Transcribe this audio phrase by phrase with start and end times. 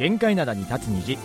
[0.00, 1.18] 限界灘に立つ虹。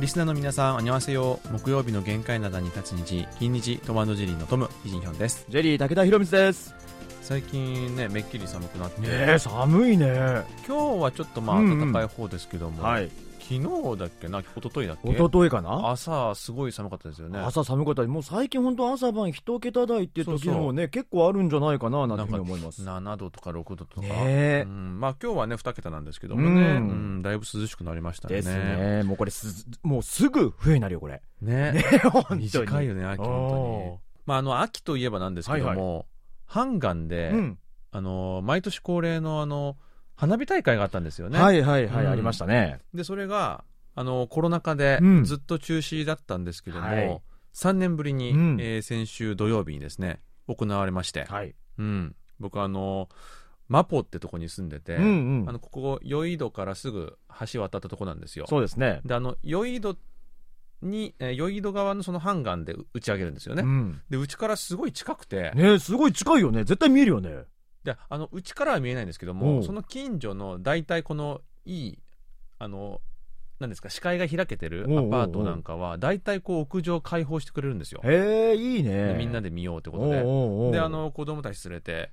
[0.00, 1.38] リスナーの皆さん、あにわせよ。
[1.52, 5.46] 木曜日の限界灘に立つ虹、金日トマンドジェリーのトム、イジンヒョンです。
[5.50, 6.74] ジェリー武田博光です。
[7.20, 10.42] 最近ね、めっきり寒くなって、ねえ寒いね。
[10.66, 11.92] 今日はちょっとまあうんうん。
[11.92, 13.08] 暖かい方ですけども、はい
[13.60, 15.10] 昨日だっけな、一昨日だっけ？
[15.10, 15.90] 一昨日かな？
[15.90, 17.38] 朝、すごい寒かったですよね。
[17.38, 18.02] 朝寒かった。
[18.04, 22.82] もう最近本当朝晩一桁台っていう時もね結構あるんじゃないかななんて思います。
[22.82, 24.64] 7度とか6度とか、ねえ。
[24.66, 28.36] うん、まあ今日はね2桁なんですけどもね、ううんんだいぶ涼しくなりましたね。
[28.36, 29.02] ですね。
[29.04, 31.20] もうこれすもうすぐ冬になるよこれ。
[31.40, 31.72] ね。
[31.72, 32.42] ね本当に。
[32.44, 33.98] 短いよね秋本当に。
[34.26, 36.06] まああの秋といえばなんですけども、
[36.46, 37.58] ハンガンで、うん。
[37.94, 39.76] あの毎年恒例のあの
[40.16, 42.10] 花火大会があったんですよね、はいはいはい、うん。
[42.12, 42.80] ありましたね。
[42.94, 45.24] でそれがあのコロナ禍でうん。
[45.24, 47.20] ずっと中止だったんですけども、はい。
[47.54, 48.56] 3年ぶりに、うん。
[48.60, 51.54] えー先週土曜日にですね行われまして、はい。
[51.78, 53.08] うん、僕あの
[53.68, 55.04] マポってとこに住んでて、うん
[55.42, 55.48] うん。
[55.48, 57.18] あのここヨイドからすぐ
[57.52, 58.46] 橋渡ったとこなんですよ。
[58.48, 59.00] そうですね。
[59.04, 59.96] であのヨイド
[60.82, 64.02] に、えーヨイド側のそのハンガンで打ち上げるんですよね、うん。
[64.10, 66.64] でうちからすごい近くて、ねすごい近いよね。
[66.64, 67.44] 絶対見えるよね
[67.84, 71.98] であのうちからは見えないんですけどおもうその近所の大体このいい
[72.58, 73.00] あの
[73.58, 78.00] なんですか視界が開けてるアパートなんかは大体こう屋上開放してくれるんですよ。
[78.04, 79.08] へえいいね。
[79.08, 80.78] でみんなで見ようってこおとで。
[80.78, 82.10] であの子供たち連れて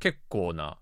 [0.00, 0.78] 結構な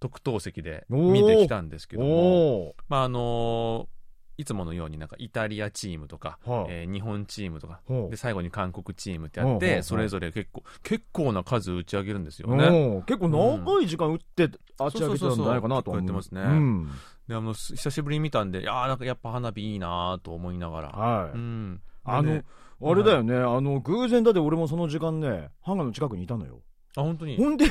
[0.00, 3.88] 特等席で見てきたんですけどもまああの
[4.36, 6.66] いつものようになんかイタリアチームとか、はあ。
[6.68, 8.10] えー日本チームとかほう。
[8.10, 9.76] で最後に韓国チームってやっほうほうほう。
[9.76, 13.02] てそれぞれ結構結構な数打ち上げるんですよね。
[13.06, 16.90] 結構長い時間打ってあっち上げてたんじゃないかなと思ってますねうん。
[17.28, 21.30] であのす久しぶりに見たんでいやーなんかやっぱ花火いいなと思いながら、はい。
[21.32, 22.42] うん、あの
[22.82, 23.36] あれだよね。
[23.36, 26.60] あの偶然だって俺もその時間ねハンガーの近くにいたのよ
[26.96, 27.36] あ本当に？
[27.36, 27.66] ほんで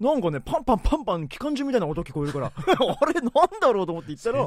[0.00, 4.42] なんかねパンパンパンパン機関銃みたいな音聞こえるから あれなんだろうと思って行ったらい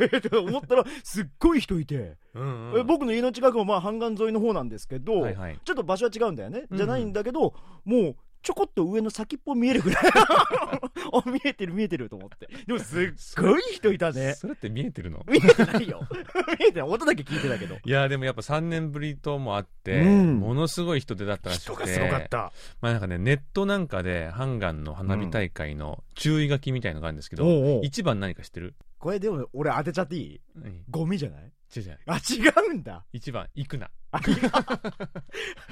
[0.00, 2.80] やいやと思ったらすっごい人いて、うんうん。
[2.80, 5.58] え僕の家の近くもまあ半岸沿いの方なんですけど、はいはい。
[5.64, 7.54] ちょっと場所は違うんだよね、うんじゃないんだけど
[7.84, 12.46] もうちょこっと上の先っぽ見えるぐらいあ 見えてる見えてると思って。
[12.66, 13.12] でもすっ
[13.42, 14.34] ごい人いたね。
[14.38, 15.24] それって見えてるの？
[15.26, 16.06] 見えてないよ。
[16.60, 16.88] 見えてない。
[16.88, 17.76] 音だけ聞いてたけど。
[17.84, 20.38] いやでもやっぱ3年ぶりともあって、うん。
[20.40, 21.72] ものすごい人出だったらしくて。
[21.72, 22.52] 人がすごかった。
[22.80, 27.84] まあなんかねネットなんかでハンガンの花火大会の注意書きみたいのがあるんですけど、おうおう。
[27.84, 30.40] 一番何か知ってる、これでも俺当てちゃっていい？
[30.56, 31.50] うん、ゴミじゃない？
[31.74, 31.98] 違う違う。
[32.06, 33.04] あ違うんだ。
[33.12, 33.90] 一番行くな。
[34.12, 34.20] あ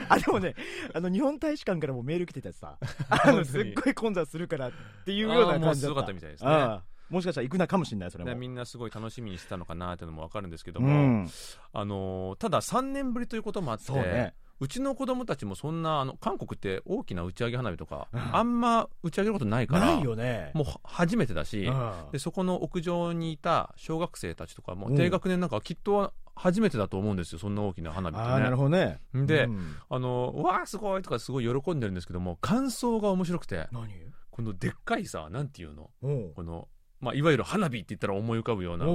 [0.08, 0.54] あでもね
[0.94, 2.78] あの日本大使館からもメール来ててさ。
[3.08, 4.72] あのすっごい混雑するからっ
[5.04, 5.94] ていうような感じだった。
[5.94, 6.50] ごかったみたいですね。
[6.50, 11.28] ああもしかしたら行くなかもしれないそれでもみんなすごい楽しみにしてたのかなっていうのも分かるんですけどうも、ん。
[11.74, 18.36] あのーただ3年ぶりということもあってそうねうちの子供たちもそんなあの韓国って大きな打ち上げ花火とか、うん。
[18.36, 20.52] あんま打ち上げることないからないよね。
[20.54, 21.92] もうは初めてだし、うん。
[22.12, 24.96] でそこの屋上にいた小学生たちとかもうん。
[24.96, 28.56] 低学年なんかはきっと初めてだと思うんですよそんな大きな花火ってああなるね。
[28.56, 29.00] ほどね。
[29.12, 29.76] でうん。
[29.90, 33.66] あのうわーすごいとかすごい喜んでるんですけども感想が面白くて。
[33.72, 33.88] 何？
[34.30, 35.90] このでっかいさなんていうの？
[36.00, 36.68] この、
[37.02, 38.86] まあ、いわゆる花火って言ったら思い浮かぶような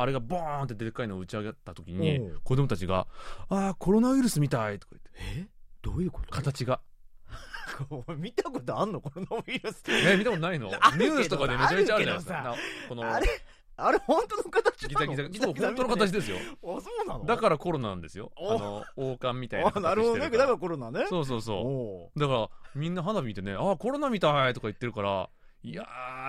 [0.00, 3.08] あれがボーンってでっかいのを打ち上げた時に子供たちが
[3.50, 5.40] 「ああコロナウイルスみたい」とか言って。
[5.40, 5.48] え？
[5.82, 6.30] どういうこと？
[6.30, 6.80] 形が。
[8.16, 9.00] 見たことあんの？
[9.00, 9.82] コロナウイルス。
[9.90, 10.68] え見たことないの？
[10.70, 12.54] ニュースとかでめちゃめちゃあるじゃないですか
[12.88, 13.26] このあれ
[13.78, 15.16] あれ本当の形ギなの？
[15.16, 15.44] ザギザ。
[15.46, 16.36] そう本当の形ですよ。
[16.62, 17.24] あそうなの？
[17.24, 18.30] だからコロナなんですよ。
[18.36, 20.30] あおの王冠みたいなあなるほどね。
[20.30, 21.06] だからコロナね。
[21.08, 22.18] そうそうそおう。
[22.18, 25.28] うだからみんな花火見てねああコロナみたいとか言ってるから
[25.64, 25.84] いや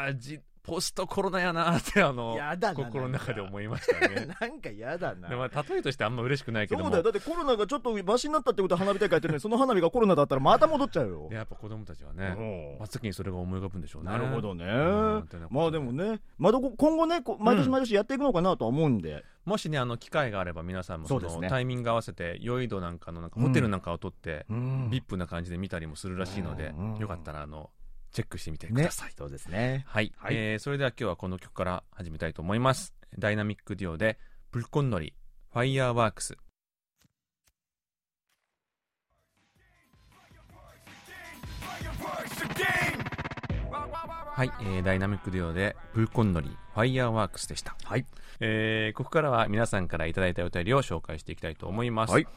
[0.09, 2.37] ーじポストコロナやなーってあの
[2.73, 4.27] 心の中で思いましたね。
[4.39, 4.69] なんか。
[4.71, 5.27] やだな。
[5.27, 6.85] でまあ例えとしてあんま嬉しくないけども。
[6.85, 7.03] そうだよ。
[7.03, 11.27] だってコロナがちょっとマシになったってことは花火大会やってるのにその花火がコロナだったらまた戻っちゃうよ。
[11.29, 12.41] で やっぱ子供たちはねう
[12.75, 12.79] ん。
[12.79, 14.11] 真っ先にそれが思い浮かぶんでしょうね。
[14.11, 14.65] なるほどね。
[15.49, 19.23] まあでもねまあ今後ねこ毎年毎年やっていくのかなとは思うんで。
[19.43, 24.89] もしねあの機会があれば皆さんもそのタイミング合わせてヨイドなんかのなんかホテルなんかを取って、うん。
[24.89, 26.95] ビップな感じで見たりもするらしいので、うん。
[26.95, 27.69] よかったらあの
[28.13, 29.85] チェックしてみてくださいね、そうですね。
[29.87, 30.35] はい、はい。
[30.35, 32.93] えーそれでは今日はこの曲から始めたいと思います。
[33.17, 34.19] Dynamic Duo で
[34.51, 36.37] 불꽃놀이 Fireworks。
[44.35, 47.75] はい、えー Dynamic Duo で불꽃놀이 Fireworks でした。
[47.83, 48.05] はい。
[48.39, 52.27] えーここからは皆さんからいただいたお便りを紹介していきたいと思います、はい。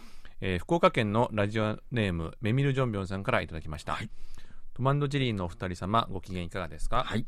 [0.40, 4.08] えー福岡県のラジオネームメミル・ジョンビョンさんからいただきました、はい
[4.76, 7.24] トマンドジェリーのお二人様ご機嫌いかがですか、はい。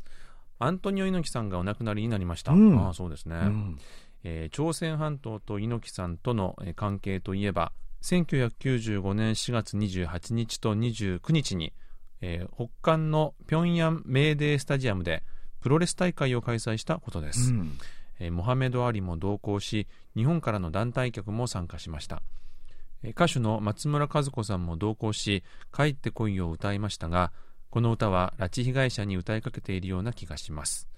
[0.59, 2.79] アントニオ猪木さんがお亡くなりになりました、うん。
[2.79, 3.79] ああそうですね、うん。
[4.23, 7.71] えー朝鮮半島と猪木さんとのえー関係といえば
[8.03, 11.73] 1995年4月28日と29日に、
[12.21, 15.23] えー北韓の平壌メーデースタジアムで
[15.59, 17.79] プロレス大会を開催したことです、うん。
[18.19, 22.17] えーモハメド・アリも同行し日本からの団体客も参加しました。
[22.17, 22.48] えー
[23.03, 25.43] 歌手の松村和子さんも同行し
[25.75, 27.31] 「帰ってこい」を歌いましたが
[27.69, 30.89] この歌は拉致被害者に歌いかけているような気がします。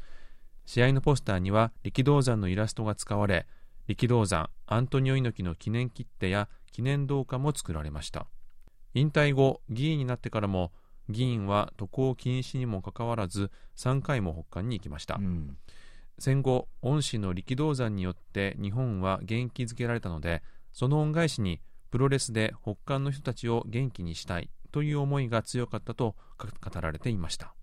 [0.66, 3.46] 試合のポスターには力道山のイラストが使われ
[3.88, 8.28] 力道山アントニオ猪木の記念切手や記念銅貨も作られました。
[8.94, 10.72] 引退後議員になってからも
[11.10, 15.58] 議員は渡航禁止にもかかわらず3回も北韓に行きました、うん。
[16.20, 27.54] 戦後恩師の力道山によって日本は元気づけられたのでその恩返しにプロレスで北韓の人たちを元気にしたいという思いが強かったと語られていました。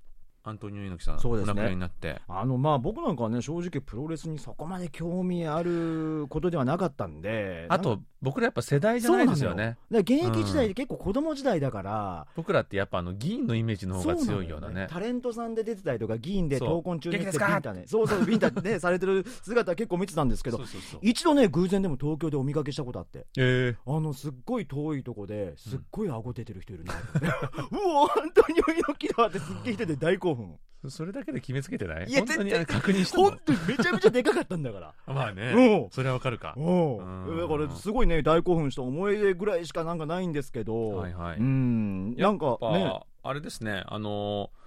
[0.48, 1.52] アントニオ猪木さんそうですね。
[1.52, 2.20] お亡くなりになって。
[2.28, 9.76] あのまあ僕なんかはね正直プロレスにそこまで興味あることではなかったんであと僕らやっぱ世代じゃないですよね。
[9.92, 14.88] だから現役時代で結構子供時代だから、僕らってやっぱあの議員のイメージの方が強いようなね。
[14.90, 17.46] タレントさんで出てたりとか議員で闘魂中に元気ですか？
[17.46, 17.84] ビンタね。
[17.86, 18.78] そうそうビンタね。
[18.80, 21.00] されてる姿結構見てたんですけどそうそうそう。
[21.02, 23.26] 一度ね偶然でも東京でお見かけしたことあって。
[23.38, 27.26] えあのすっごい遠いとこですっごい顎出てる人いるなと思って、
[27.70, 32.06] うわアントニオ猪木だってすっげえ来てて大興奮ーそれだけで決めつけてない？
[32.08, 33.24] いや本当に確認したの？
[33.24, 34.94] 本当にめちゃめちゃでかかったんだから。
[35.12, 35.52] まあね。
[35.82, 35.90] うん。
[35.90, 36.54] それはわかるか。
[36.56, 37.38] おうん。
[37.38, 42.14] だからすごいね大興奮した思い出ぐらいしかなんかないんですけど、はいはいうん。
[42.16, 44.57] なんかねあれですねあのー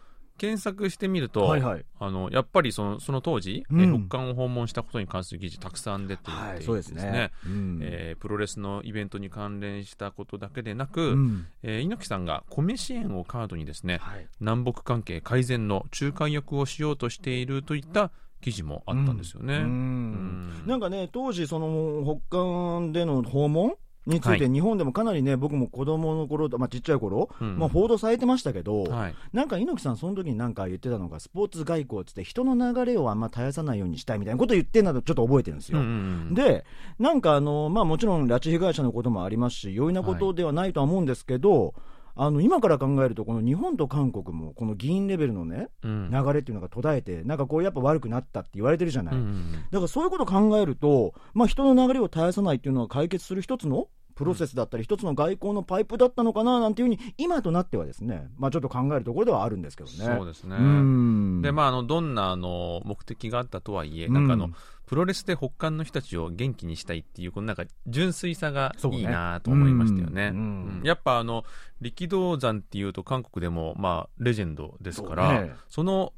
[0.41, 1.85] 検索してみると、はいはい。
[1.99, 3.81] あのやっぱりそのその当時、うん。
[3.81, 7.29] えー北韓を訪問したことに関する記事たくさん出ていて、はいそうですね。
[7.45, 7.79] うん。
[7.83, 11.45] えープロレスのイベントに関連したことだけでなく、うん。
[11.61, 14.27] えー猪木さんが米支援をカードにですねはい。
[14.39, 18.11] 南北関係改善の仲介役をしようとしているといった
[18.41, 19.57] 記事もあったんですよね。
[19.57, 19.61] うん。
[19.61, 20.67] うん。
[20.67, 23.75] なんかね当時その北韓での訪問
[24.05, 27.59] については日本でもかなりね、僕も子供の頃、まあ、ちっちゃい頃、うん。
[27.59, 29.15] まあ、報道されてましたけど、はい。
[29.31, 35.79] なんか猪木さん、その時になんか言ってたのが、スポーツ外交っつって、人の流れをあんま絶やさないようにしたいみたいなこと言ってんのちょっと覚えてるんですよ。
[35.79, 35.95] うんうんう
[36.31, 36.65] んで、
[36.97, 41.75] なんかあの、まあ、もちろん拉致被害者のこともありますし、容易なことではないとは思うんですけど、
[42.15, 49.15] あの今から考えると、この日本と韓国も、この議員レベルのね、うん流れっていうのが途絶えて、なんかこう、やっぱ悪くなったって言われてるじゃない。
[49.15, 59.95] うんうんだからそういうことを考えると、まあ、人の流れを絶やさないっていうのは解決する一つのプロセスだったり、一つの外交のパイプだったのかななんていうふうに、今となってはですね、まあ、ちょっと考えるところではあるんですけどね。
[59.97, 60.55] そうですね。
[60.57, 64.51] うんでまあ、あのどんなあの目的があったとはいえ、うんなんかあの
[64.91, 70.31] プロレスで北韓の人たちを元気にしたいっていうこのなんか純粋さがいいなと思いましたよね。
[70.33, 70.79] うんうん。
[70.79, 70.83] うん。
[70.83, 71.45] やっぱあの
[71.79, 76.11] 力道山っていうと韓国でもまあレジェンドですからそねの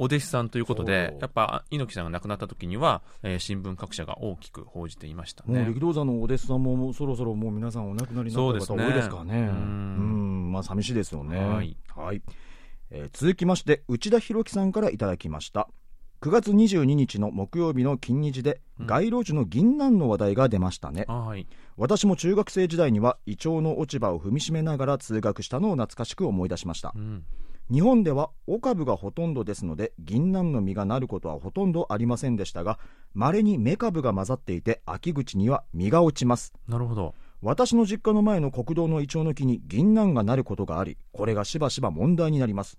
[0.00, 5.64] お弟子さんということでやっぱ猪木さんが亡くなった時には、えー新聞各社が大きく報じていましたね。
[5.64, 6.62] 力道山のお弟子さん。
[6.64, 9.38] もそろそろもう皆さんお亡くなりになった方そうですね多いですからね。
[9.38, 9.50] うんう
[10.48, 10.50] ん。
[10.50, 11.38] まあ寂しいですよね。
[11.38, 11.76] はい。
[11.94, 12.20] はい。
[12.90, 15.68] えー続きまして内田博樹さんからいただきました。
[16.22, 18.86] 9月22日の木曜日の金日で、うん。
[18.86, 21.04] 街路樹の銀杏の話題が出ましたね。
[21.08, 21.46] あはい。
[21.76, 26.92] 私も中学生時代にはイチョウの落ち葉を踏みしめながら通学したのを懐かしく思い出しました。
[26.96, 27.24] うん。
[27.70, 32.78] 日本ではオカブがほとんどですので銀杏の実がなることはほとんどありませんでしたが
[33.12, 36.54] 稀に芽株が混ざっていて秋口には実が落ちます。
[36.68, 37.14] なるほど。
[37.42, 42.78] 私の実家の前の国道のイチョウの木に銀杏がなることがありこれがしばしば問題になります。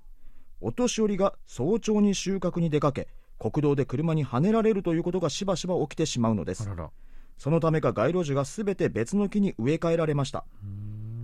[0.61, 3.07] お年寄りが早朝に収穫に出かけ
[3.39, 6.69] 国道で車にはねられるということがしばしば起きてしまうのです。
[7.37, 10.43] そのためか街路樹がすべて別の木に植え替えられました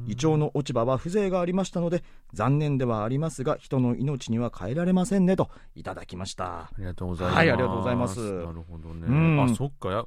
[0.07, 2.03] イチョウの落ち葉は風情がありましたので
[2.33, 7.37] 残念ではありますが人の命には変えられませんねといただきましたありがとうございます。
[7.37, 9.07] はいありがとうございますなるほどね。
[9.07, 10.05] うんあ、そっかや、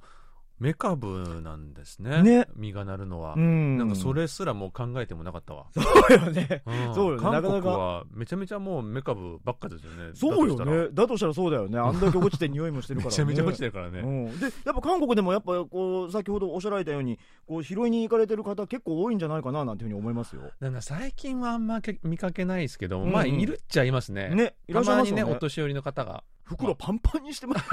[0.58, 2.22] メカブなんですね。
[2.22, 3.34] ね実がなるのは。
[3.36, 5.66] うんなんかそれすらもう考えてもなかったわ。
[5.74, 10.12] そうよねうんそうよね韓国はめちゃめちゃもうメカブばっかですよね。
[10.14, 14.00] そうよだとしたらねだとしたらそうだよねあんだけ落ちて匂いもしてるから、ね、めちゃめちゃ落ちてるからね。
[14.00, 20.42] うん、でやっぱ韓国でもやっぱこう先ほどおっしゃられたようにこう拾いに行かれてる方結構多いんじゃないかななんていうふうに思いますよ。
[20.60, 24.30] なんか最近はあんまけ見かけないですけど、うんうんまあいるっちゃいますね。
[24.30, 26.24] ねいらっしゃいますよねたまにね、お年寄りの方が。
[26.46, 27.64] 袋パンパンにしてます。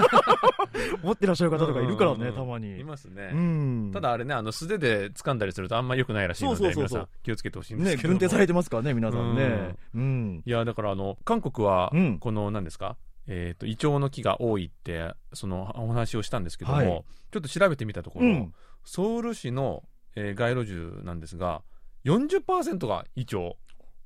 [1.03, 2.35] 持ってらっしゃる方とかいるからね、うんうんうん。
[2.35, 2.79] たまに。
[2.79, 3.29] いますね。
[3.31, 6.89] うん、ただあれね、あの素手で掴んだりするとあんま良くないらしいので、そうそうそう。
[6.89, 8.13] そう皆さん気をつけてほしいんですねけども。
[8.13, 9.75] 軍手されてますからね皆さんね。
[9.93, 10.43] うん。
[10.45, 12.19] いやだからあの韓国はうん。
[12.19, 16.87] この何ですか、えー、とイチョウの木が多いってそのお話をしたんですけども、はい。
[17.31, 18.53] ちょっと調べてみたところ、うん。
[18.83, 19.83] ソウル市の、
[20.15, 21.61] えー街路樹なんですが
[22.05, 23.55] 40%がイチョウ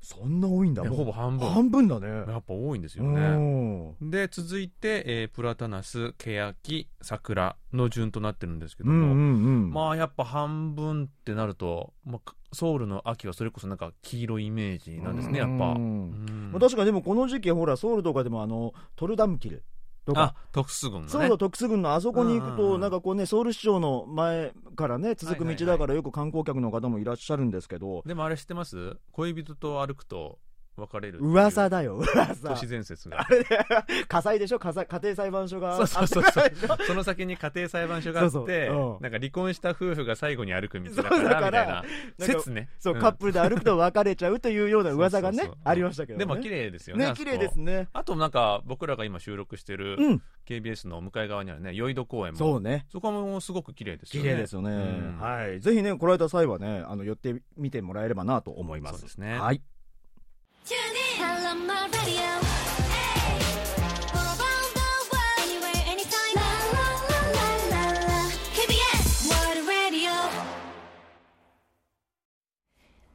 [0.01, 0.83] そんな多いんだ。
[0.83, 1.49] もうほぼ半分。
[1.49, 2.07] 半分だね。
[2.07, 4.09] やっぱ多いんですようねん。
[4.09, 9.71] で続いて、えープラタナスケヤキ桜の順となってるんですけども、うんうんうん。
[9.71, 16.55] まあやっぱ半分ってなると、まあ、ソウルの秋はそれこそなんか黄色いイメージなんですねやっぱ、うん。
[16.59, 19.63] 確かにでもこの時期ほらソウルとかでもあのトルダムキル
[20.07, 20.21] とか。
[20.21, 21.11] あ特殊軍のね。
[21.11, 28.97] ソウル特殊軍のあそこに行くと、なんかこうね、ソウル市長の前からね、続く道だからよく観光客の方もいらっしゃるんですけど、でもあれ知ってます？
[29.11, 30.39] 恋人と歩くと
[30.77, 32.49] 別れる噂だよ、噂。
[32.49, 32.55] 都。
[32.55, 33.21] 市伝説が。
[33.21, 33.45] あれで
[34.07, 34.59] 火災でしょ？
[34.59, 35.75] 火災家庭裁判所が。
[35.75, 36.33] あってそうそうそう。
[36.33, 38.95] からでしょその先に家庭裁判所があってそうそう。
[38.95, 39.01] うん。
[39.01, 41.83] なんか離婚した夫婦が最後に歩く道だそうからみたいな。
[42.19, 42.69] 説ね。
[42.79, 42.99] そう、ん。
[42.99, 46.25] カップルで歩くと別れちゃうというような噂がねそうそうそう、ありましたけどね。
[46.25, 47.87] でも綺麗ですよね綺麗ですね。
[47.93, 52.39] あとなんか僕らが今収録してるうん、KBS の向かい側にあるね宵戸公園も。
[52.39, 52.85] そうね。
[52.89, 55.19] そこもすごく綺麗ですよ綺ね麗ですよね、うん。
[55.19, 55.59] はい。
[55.59, 58.99] ぜひね、来られた際はね、あの、寄ってみてもらえればなと思います。
[58.99, 59.39] そうですね。
[59.39, 59.61] はい。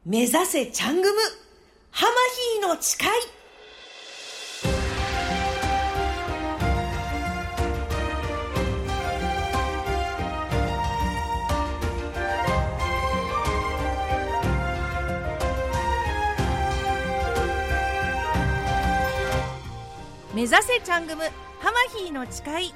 [0.05, 1.21] 目指せチャングム。
[1.91, 2.13] ハマ
[2.61, 3.42] ヒーの誓い。
[20.43, 21.23] 目指せチャングム
[21.61, 22.75] ハマヒーの誓い。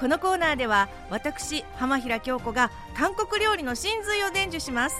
[0.00, 4.96] このコーナーでは私浜平京子が韓国料理の真髄を伝授します。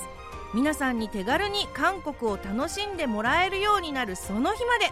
[0.52, 4.90] 皆さんに手軽に韓国を楽しんでもらえるようになるその日まで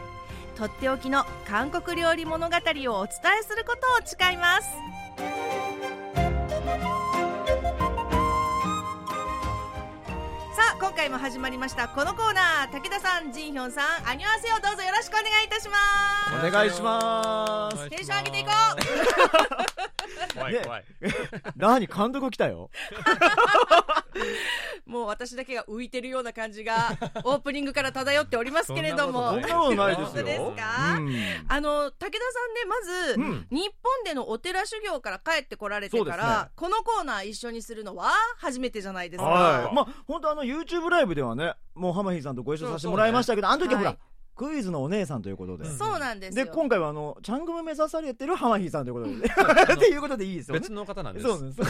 [0.57, 2.61] とっておきの韓国料理物語を
[3.01, 4.69] お伝えすることを誓います。
[10.73, 15.77] あ今回も始まりましたこのコーナー武田さんジンヒョンさんアニュアセヨどうぞよろしくお願いいたしま
[16.41, 17.91] すお願いします。
[17.91, 18.55] テンション上げていこね
[20.35, 20.85] 怖い怖い。
[21.57, 22.71] 何監督来たよ。
[24.87, 29.33] うもう私だけが浮いてるような感じが オープニングから漂っておりますけれども。
[29.33, 30.07] そんなことないですよ。
[30.07, 30.97] 本当ですか？
[30.99, 31.47] うん。
[31.49, 33.47] あの武田さんねまず、うん。
[33.51, 36.51] 日本でのお寺修行から帰ってこられてから、ね。
[36.57, 39.75] このコーナー一緒にするのは初めてじゃないですか、はい。
[39.75, 43.99] まあ、本当あの、YouTube ライブではね、もう浜日さんとご一緒させてもらいましたけど、あの時はほらはい、
[44.43, 45.65] クイズのお姉さんということで。
[45.67, 49.75] そうなんですよで、今回はあの、チャングム目指されてる浜日さんということで。
[49.75, 50.73] っていうことでいいですよね別。
[50.73, 51.61] の方なんですそうです。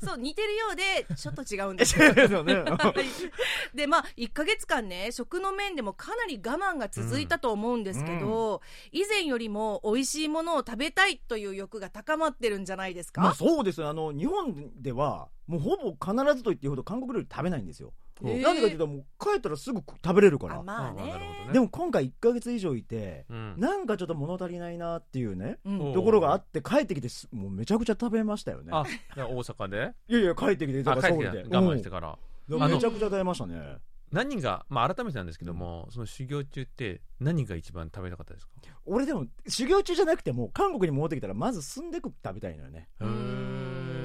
[0.06, 2.54] そう似てるようでちょっと違うんですそうですよね。
[2.64, 8.60] はいでまあ1か月間ね食の面でもかなり我慢が続いたと思うんですけど、
[8.92, 13.88] 以前よりも美味しいものを食べたいという欲が高まってるんじゃないですか、まあそうですよ。
[13.88, 17.92] あの、日本では、もうほぼ必ずと言っていいほど韓国料理食べないんですよ。
[18.22, 18.56] なん。
[18.56, 20.56] でかというと、もう帰ったらすぐ食べれるから。
[20.58, 20.62] あ。
[20.62, 21.04] まあね。
[21.04, 21.20] ね。
[21.52, 23.54] でも今回1ヶ月以上いて、うん。
[23.58, 25.90] なんかちょっと物足りないなっていうね、うん。
[25.90, 28.70] おところがあって帰ってきてすもうめちゃくちゃ食べましたよね。
[28.72, 28.84] あ
[29.14, 29.94] じゃあ大阪で？
[30.08, 31.50] いやいや帰ってきてだあ帰ってきからソウルで。
[31.50, 32.18] た我慢してから。
[32.48, 32.70] うん。
[32.70, 33.76] めちゃくちゃ食べましたね。
[34.12, 38.52] 何がまあ改めてなんですけどもその修行中って何が一番食べたかったですか？
[38.86, 42.88] 俺でも修行中じゃなくても韓国に戻ってきたらまずスンデク食べたいのよね。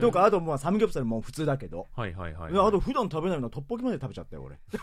[0.01, 1.87] とかあとまあサムギョプサルも普通だけど。
[1.95, 2.55] はいはいはいい。
[2.55, 4.57] やあと普段食べないのトッポギまで食べちゃったよ俺。
[4.69, 4.77] 普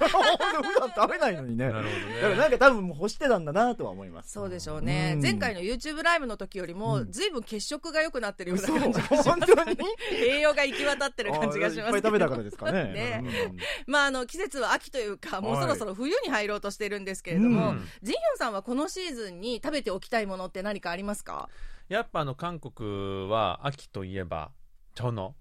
[0.80, 1.68] 段食べないのにね。
[1.68, 4.32] なるほどだからねなんか多分もう欲してたんだなとは思います。
[4.32, 5.22] そうでしょうね、うん。
[5.22, 7.12] 前回の YouTube ライブの時よりも、うん。
[7.12, 9.28] ずいぶん血色が良くなってるような感じがします。
[9.28, 9.76] 本当に？
[10.12, 11.86] 栄養が行き渡ってる感じがします。
[11.86, 12.84] あいっぱい食べたからですかね。
[12.84, 13.22] ね
[13.86, 13.92] うん。
[13.92, 17.86] まああの季節は秋というかもうはいそろそろ冬に入ろうとしてるんですけれども、うん。
[18.02, 21.48] ジンヒョンさんはこのシーズンに食べておきたいものって何かありますか？
[21.88, 24.50] やっぱあの韓国は秋といえば
[24.94, 25.34] チョノ。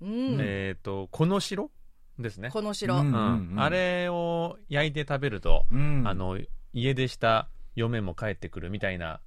[0.00, 1.70] うん、えっとこの白
[2.18, 2.50] ですね。
[2.50, 3.50] この白、うん。
[3.52, 3.60] うん。
[3.60, 6.02] あれを焼いて食べるとうん。
[6.06, 6.38] あの
[6.72, 9.20] 家出した嫁も帰ってくるみたいな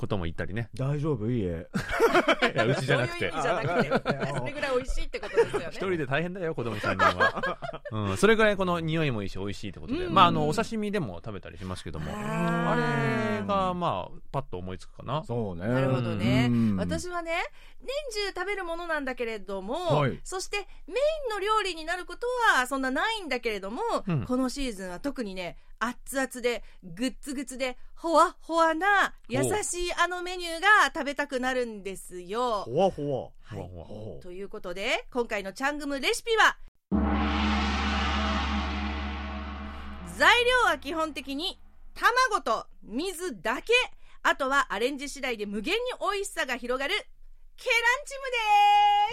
[0.00, 0.70] ことも言ったりね。
[0.74, 1.30] 大丈夫？
[1.30, 1.44] 家。
[1.50, 3.30] いやうちじゃなくて。
[3.30, 4.34] そういう意味じゃなくて。
[4.34, 5.66] それぐらい美味しいってことですよね。
[5.68, 7.58] 一人で大変だよ子供3人は、
[7.92, 10.14] うん、それぐらいこの匂いもいいし美味しいってことで、うん。
[10.14, 15.22] まああのお刺身でも食べたりしますけどもああれがまあパッと思いつくかな。
[15.24, 15.68] そうね。
[15.68, 16.76] なるほどね、うん。
[16.78, 17.32] 私はね
[17.82, 17.88] 年
[18.32, 20.18] 中食べるものなんだけれども、はい。
[20.24, 20.96] そしてメイ
[21.28, 22.26] ンの料理になること
[22.56, 24.24] はそんなないんだけれども、うん。
[24.24, 32.62] このシーズンは特にね熱々でグッツグツでほわほわな優しいあのメニューが食べたくなるんですよ。
[32.66, 33.58] ほわほはい。
[33.58, 33.84] ほわほわ。
[33.86, 34.22] ほわ。
[34.22, 36.58] ということで今回のチャングムレシピは
[40.18, 41.58] 材料は基本的に
[41.94, 43.72] 卵と水だけ。
[44.22, 46.94] あとはアレンジ次第で無限に美味しさが広がる
[47.56, 47.76] ケラ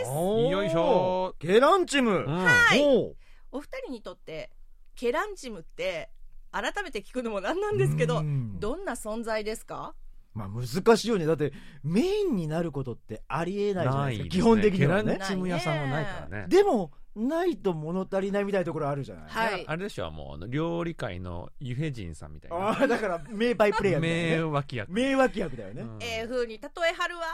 [0.04, 0.52] ンチムです。
[0.52, 1.34] よいしょ。
[1.40, 2.12] ケランチム。
[2.12, 3.16] うんはい
[3.50, 4.52] お二人にとって
[4.96, 6.10] ケランチムって
[6.52, 8.60] 改めて聞くのもなんなんですけどうん。
[8.60, 9.94] どんな存在ですか？
[10.34, 11.52] まあ難しいよねだって
[11.84, 14.36] メインになることってありえないじゃないですか。
[14.36, 15.20] 基本的にはね。
[15.28, 16.46] チム屋さんはないからね。
[16.48, 19.66] でもないと物足りないみたいなところあるじゃない、はい。
[19.68, 22.84] あれでしょもうあの料理界のユヘジンさんみたいあな。
[22.84, 24.92] あだから名バイプレイヤーみたい名脇役。
[24.92, 25.98] 名脇役だよね、うん。
[26.02, 27.26] ええ風に例えはるわ。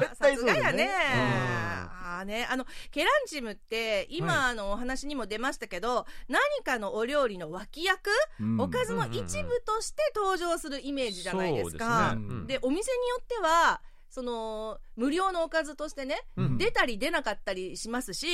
[0.00, 0.84] 絶さすがやね。
[0.84, 2.02] うん。
[2.04, 8.60] あーねあのケランチムって今、はあのお話にも出ましたけど何かのお料理の脇役、うん。
[8.60, 12.10] おかずの一部として登場するイメージじゃないですか。
[12.12, 12.34] そうですね。
[12.34, 12.46] うん。
[12.46, 13.80] でお店によっては
[14.12, 16.58] その無料のおかずとしてね、うん。
[16.58, 18.26] 出たり出なかったりしますし、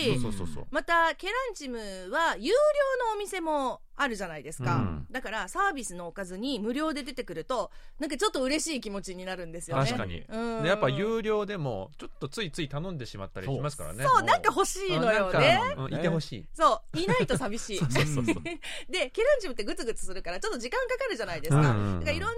[0.71, 1.79] またケランチム
[2.11, 2.57] は有料
[3.07, 5.07] のお店もあるじゃないですか、うん。
[5.11, 9.85] だからサービスのおかずに無料で出てくるとなんかちょっと嬉しい気持ちになるんですよね。
[9.85, 10.25] 確かに。
[10.29, 10.63] うん。
[10.63, 14.05] でやっぱ有料でもちょっとついつい頼んでしまったりしますからね。
[14.05, 16.49] そうなんか欲しいのようんねいてほしい。
[16.55, 17.81] そういないと寂しい。
[18.89, 21.75] でケランチムってグツグツするからちょっと時間かかるじゃないですか、だか
[22.05, 22.37] らいろんな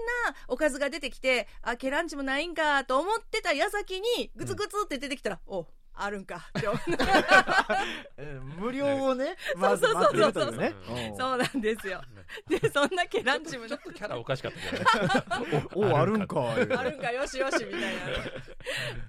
[0.48, 6.68] おかずが出てきてあケランチムないんかと思ってた矢先にグツグツって出てきたら、おあるんかって
[8.58, 10.12] 無料をねまずそうそうそう。
[10.12, 10.74] そう待ってるというね
[11.10, 11.16] うん。
[11.18, 12.00] そうなんですよ。
[12.48, 17.88] でそんなケランチムのちょっとキャラおかしかったけどねおおあるんかあるんかよしよしみたいな。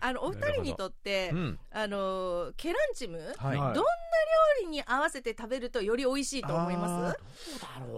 [0.02, 1.60] あのお二人にとって、うん。
[1.72, 3.58] あのケランチム、はい。
[3.58, 3.74] はい。
[3.74, 3.84] どんな料
[4.64, 7.18] 理に合わせて食べるとより美味しいと思います？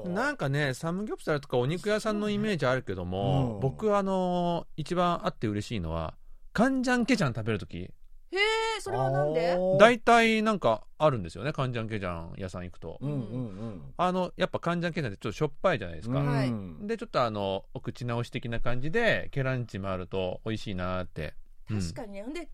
[0.07, 3.59] なんかねサムギョプサルとかお肉屋さんのイメージあるけども、うん。
[3.61, 6.13] 僕はあの一番あって嬉しいのは
[6.53, 7.89] カンジャンケジャン食べるときへ
[8.31, 9.57] えそれはなんで？
[9.79, 13.81] 大体なんかあるんですよねカンジャンケジャン屋さん行くと、うんうんうん。
[13.97, 16.27] あのやっぱカンジャンケジャンってちょっとしょっぱいじゃないですか、うん。
[16.27, 16.87] はい。
[16.87, 21.35] でちょっとあのお口直し的な感じでケランチもあると美味しいなって。
[21.67, 22.47] 確かにね、ほんで冷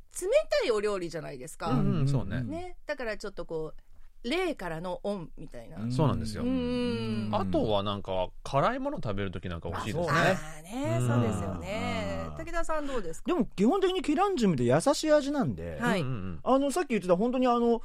[0.62, 2.44] たいお料理じゃないですか、うんうんそうね。
[2.44, 3.82] ね、だからちょっとこう
[4.24, 5.92] 霊からのオンみたいな、うん。
[5.92, 6.44] そうなんですよ。
[6.44, 7.30] うん。
[7.32, 10.06] あとはなんか辛いもの食べるときなんか欲しいですね。
[10.08, 11.00] あそうね。
[11.08, 12.26] そうですよね。
[12.38, 12.46] うん。
[12.46, 13.28] 武田さんどうですか？
[13.28, 16.02] でも基本的にケランジムって優しい味なんで、はい。
[16.02, 17.82] あのさっき言ってた本当にあの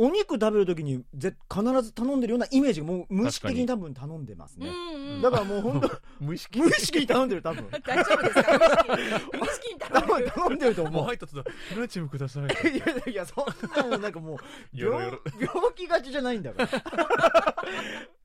[0.00, 4.68] お肉食べるときにぜ必ず頼んでるようなイメージがもう無意識的に多分頼んでますね。
[4.68, 5.22] うんうん。
[5.22, 5.90] だからもう本当
[6.24, 6.58] 無意識。
[6.60, 7.66] 無意識に頼んでる多分。
[7.84, 8.86] 大丈夫ですか？
[9.32, 10.30] 無意識に頼んでる。
[10.30, 10.92] 分頼んでるともう。
[10.92, 12.44] 思う入ったとケランチムください。
[12.46, 14.38] いやいやいやそんなのなんかも
[14.72, 15.20] うよろよろ。
[15.40, 16.64] 病病気がちじゃないんだか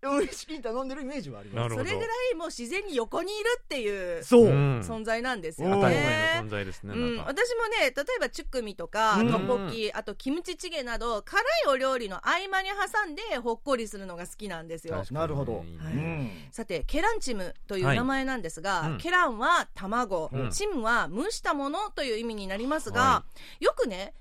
[0.01, 0.11] ら。
[0.11, 1.55] 無意識に頼んでるイメージはあります。
[1.63, 1.85] なるほど。
[1.85, 5.73] それぐらいもう自然に横にいるっていうそう、うん存在なんですようん。
[5.75, 7.25] 当たりね前の存在ですね、うん、なん。
[7.25, 9.31] か私もね例えばチュクミとかうん。
[9.31, 15.03] トッポッキあとキムチチゲなど辛いお料理の合間に挟んでほっこりするのが好きなんですよ。
[15.11, 15.57] なるほど。
[15.57, 16.31] はいうん。
[16.51, 18.91] さてケランチムという名前なんですが、はい。
[18.91, 20.49] うんケランは卵、うん。
[20.51, 23.23] チムは蒸したものという意味になりますが、は
[23.59, 24.13] よくね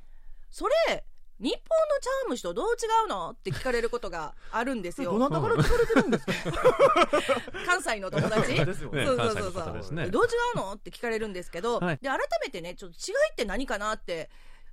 [0.50, 1.04] それ
[1.40, 1.60] 日本の
[2.00, 5.12] 茶碗蒸しとどう違うのって聞かれることがあるんですよ。
[5.12, 6.62] どなたから聞かれてるんですか？
[7.66, 8.54] 関西の友達。
[8.64, 9.04] ですよね。
[9.06, 9.52] そうそうそうそう。
[9.64, 10.08] 方ですね。
[10.08, 11.98] どう違うのって聞かれるんですけど、はい。
[12.00, 14.30] で改めてねちょっと違いって何かなって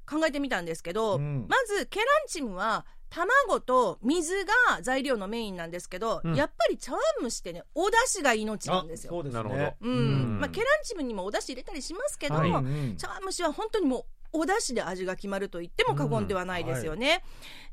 [0.09, 1.45] 考えてみたんですけど、うん。
[1.47, 6.35] まずケランチムは卵と水が材料のメインなんですけど、うん。
[6.35, 9.11] やっぱり茶碗蒸しってねお出汁が命なんですよ。
[9.11, 9.43] そうですね。
[9.43, 9.73] なるほど。
[9.81, 9.91] うん。
[9.91, 10.01] う
[10.37, 10.39] ん。
[10.39, 12.49] まあ、ケランチムにもお出汁入れたりしますけど、はい。
[12.49, 12.95] うん。
[12.97, 17.23] 茶碗蒸しは本当にもうお出汁で味が決まると言っても過言ではないですよね。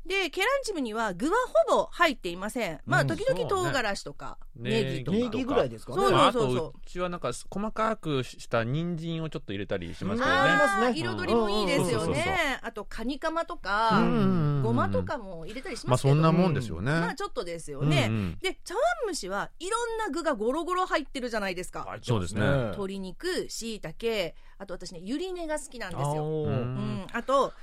[0.07, 1.35] でケランチムには具は
[1.69, 2.79] ほぼ入っていません。
[2.85, 5.17] まあうん時々唐辛子とか、ねネギとか。
[5.17, 5.97] ネギぐらいですかね。
[5.97, 6.55] そうそうまあ、あそうそう。
[6.55, 10.37] とうちはなんか細かくした人参をちょっと入れたりしますけどね。
[10.39, 12.59] あー彩りもいいですよね。
[12.63, 14.61] あとカニカマとか、うん。
[14.63, 18.09] ごまとかも入れたりしまあますけど、そんなもんですよね、まあちょっとですよね。
[18.41, 21.85] で茶碗蒸しはいろんな具がゴロゴロ入ってるじゃないですか。
[22.01, 22.41] そうですね。
[22.41, 26.23] 鶏肉、椎茸、あと私ねゆり根が好きなんですよ。
[26.23, 27.53] うん、あと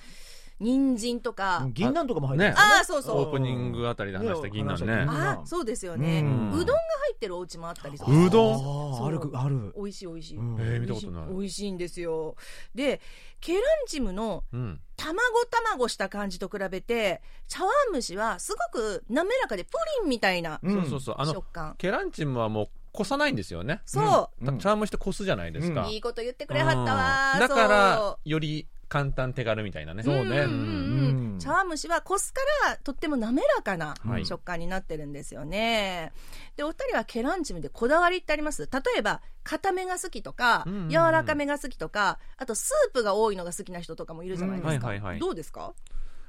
[0.60, 2.50] 人参とか、銀杏とかも入ってる。
[2.50, 2.56] ね。
[2.56, 3.18] ああそうそう。
[3.22, 4.96] オープニングあたりで話した銀杏ね。
[4.98, 8.12] ねああそうですよね、ううんどんが入ってるお家もあったりとか。
[8.12, 9.06] うどん？
[9.06, 9.74] あるある。
[9.76, 10.56] 美味しい美味しい、うん。
[10.60, 11.26] えー見たことない。
[11.28, 12.36] 美味しいんですよ。
[12.74, 13.00] で
[13.40, 14.80] ケランチムのうん。
[14.96, 15.18] 卵
[15.50, 19.70] 卵した感じと比べて茶碗蒸しはすごく滑らかでプ
[20.02, 20.82] リンみたいなうん。
[20.82, 21.14] そうそうそう。
[21.18, 23.82] あの食感、ケランチムはもうこさないんですよね。
[23.84, 24.58] そう、うん。
[24.60, 27.40] 茶碗蒸しってこすじゃないですか、いいこと言ってくれはったわうん。
[27.40, 30.02] だからそより簡単手軽みたいなね。
[30.02, 30.22] うそうね。
[30.22, 31.38] んうんうんうん。
[31.40, 34.24] 茶碗蒸しはこすからとっても滑らかなはい。
[34.24, 36.12] 食感になってるんですよね、
[36.56, 38.68] でお二人はケランチムでこだわりってあります？
[38.72, 40.90] 例えば固めが好きとか、うんうんうん。
[40.90, 45.18] 柔らかめが好きとかあとスープが多いのが好きな人とかもいるじゃないですか、うんはいはいはい。
[45.18, 45.74] どうですか、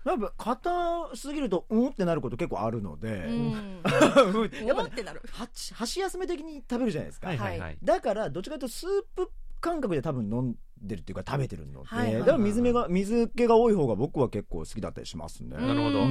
[0.04, 3.82] やっぱ硬すぎるとうんってなること結構あるので、うん、
[4.65, 5.21] やっぱ思ってなる。
[5.32, 9.30] 箸箸休め的に食べるじゃないですか、はいはいはい、だからどっちかというとスープ
[9.62, 10.56] 感覚で多分飲ん
[10.87, 15.99] でるっていうか食べてるので、はいはいはいだから水目が水気が多い方が僕は結構好きだったりしますね、なるほど。
[15.99, 16.09] ううん。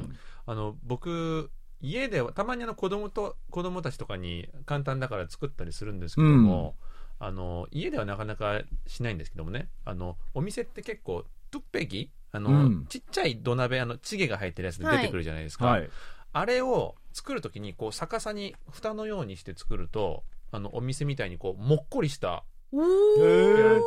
[0.00, 0.16] ん
[0.46, 6.76] あの僕家ではたまにあの子供と子供たちとかに簡単だから作ったりするんですけども、
[7.18, 9.68] あの家ではなかなかしないんですけどもね。
[9.84, 12.10] あのお店って結構トゥッペギ？
[12.32, 12.86] あの、うん。
[12.88, 15.90] ちっちゃい土鍋あのチゲが入ってるやつで出てくるじゃないですか、はい。
[16.32, 22.44] あれを作るときにこう逆さに蓋のようにして作るとあのお店みたいにこうもっこりした
[22.82, 23.78] ラン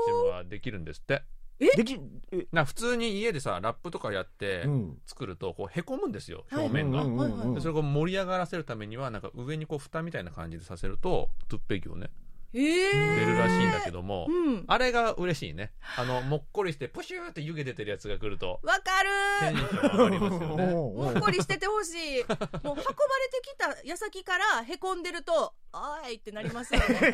[0.42, 1.24] ーチできるんですって。
[1.60, 2.00] でき
[2.32, 2.46] え？
[2.52, 4.98] な普通に家でさラップとかやってうん。
[5.08, 6.66] 作るとこうへこむんですよはい。
[6.66, 7.54] 表面が、うんうんうんうん。
[7.56, 14.64] でそれを盛り上がらせるためにはなんか上にこう蓋みたいな感じでさせるとトゥッペギをねえー出るらしいんだけども、うん。
[14.68, 15.72] あれが嬉しいね。
[15.96, 18.98] あのもっこりしてプシューって湯気出てるやつが来るとわか
[19.42, 20.66] テンるション上がりますよね。
[20.74, 22.20] もっこりしててほしい。
[22.20, 22.84] もう運ばれ
[23.30, 27.14] てきた矢先からへこんでると「あーい」ってなりますよね。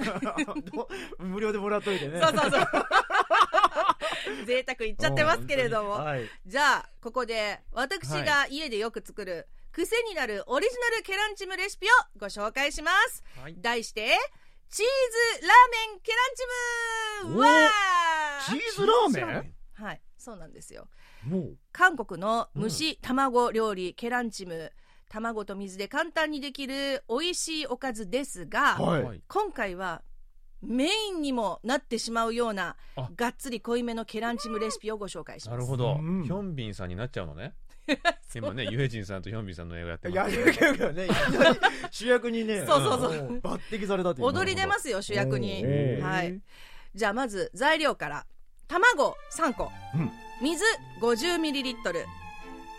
[0.73, 2.21] ど 無料でもらっといてね。
[2.21, 2.63] そうそうそう。
[4.45, 5.91] 贅沢言っちゃってますけれども。
[5.91, 6.29] はい。
[6.45, 13.23] じゃあここで私が家でよく作る癖になるオリジナルケランチムレシピをご紹介します。
[13.41, 13.55] はい。
[13.57, 14.17] 題して
[14.75, 14.85] チー
[15.39, 17.47] ズラーメンケランチムおわ
[18.43, 19.53] チーーズラーメン？
[19.73, 20.87] はいそうなんですよ。
[21.71, 24.71] 韓国の蒸し卵料理、ケランチム。
[25.09, 29.21] 卵と水で簡単にできる美味しいおかずですが、はいはい。
[29.27, 30.01] 今回は
[30.63, 33.11] メインにもなってしまうようなあ。
[33.15, 35.55] がっつり濃いめのケランチムレシピをご紹介します。
[35.55, 36.23] なるほど、うん。
[36.23, 37.53] ヒョンビンさんになっちゃうのね
[38.35, 41.59] 今ねユヘジンさんとヒョンビンさんの映画やっていやますいやいやねいきなり
[41.91, 43.11] 主役にねそうそうそう。
[43.11, 45.63] うん抜擢されたっていう踊り出ますよ主役に。
[46.01, 46.39] はい。
[46.95, 48.25] じゃあまず材料から。
[48.67, 50.11] 卵3個、うん。
[50.41, 50.63] 水
[50.99, 51.75] 50ml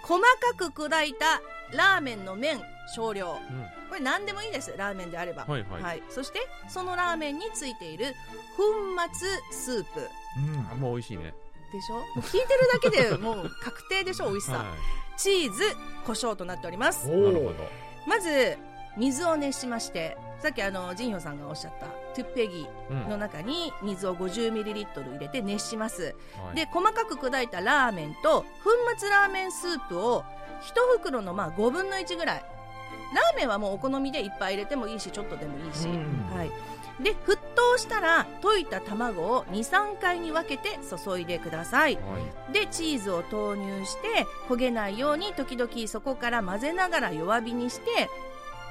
[0.02, 1.40] 細かく砕いた
[1.76, 2.60] ラーメンの麺
[2.94, 3.32] 少量。
[3.32, 3.66] うん。
[3.88, 5.44] これ何でもいいですラーメンであれば。
[5.44, 5.62] はい。
[5.62, 6.02] はい。
[6.10, 8.14] そしてそのラーメンについている
[8.56, 8.62] 粉
[9.14, 10.08] 末スープ。
[10.38, 10.68] うん。
[10.72, 11.34] あもう美味しいね
[11.74, 11.96] でしょ？
[11.96, 14.64] もう聞いてるだけでもう確定でしょ美味しさ、は
[15.16, 15.62] チーズ
[16.06, 17.08] 胡椒となっております。
[17.08, 17.54] なるほど。
[18.06, 18.56] まず
[18.96, 26.56] 水を熱しましてさっきあのジンヒョさんがおっしゃったトゥッペギうんの中に水を 50ml 入れて熱します、はい。
[26.56, 30.24] で細かく砕いたラーメンと粉末ラーメンスープを
[30.62, 32.44] 1袋のまあ5分の1ぐらい。
[33.14, 36.37] ラーメンはもうお好みでいっぱい入れてもいいしちょっとでもいいし、うん。
[36.37, 36.50] はい、
[37.00, 41.96] で沸騰したら溶いた卵を23回に分けて注いでください。
[41.96, 42.00] は
[42.50, 42.52] い。
[42.52, 48.09] でチーズを投入して焦げないように時々そこから混ぜながら弱火にして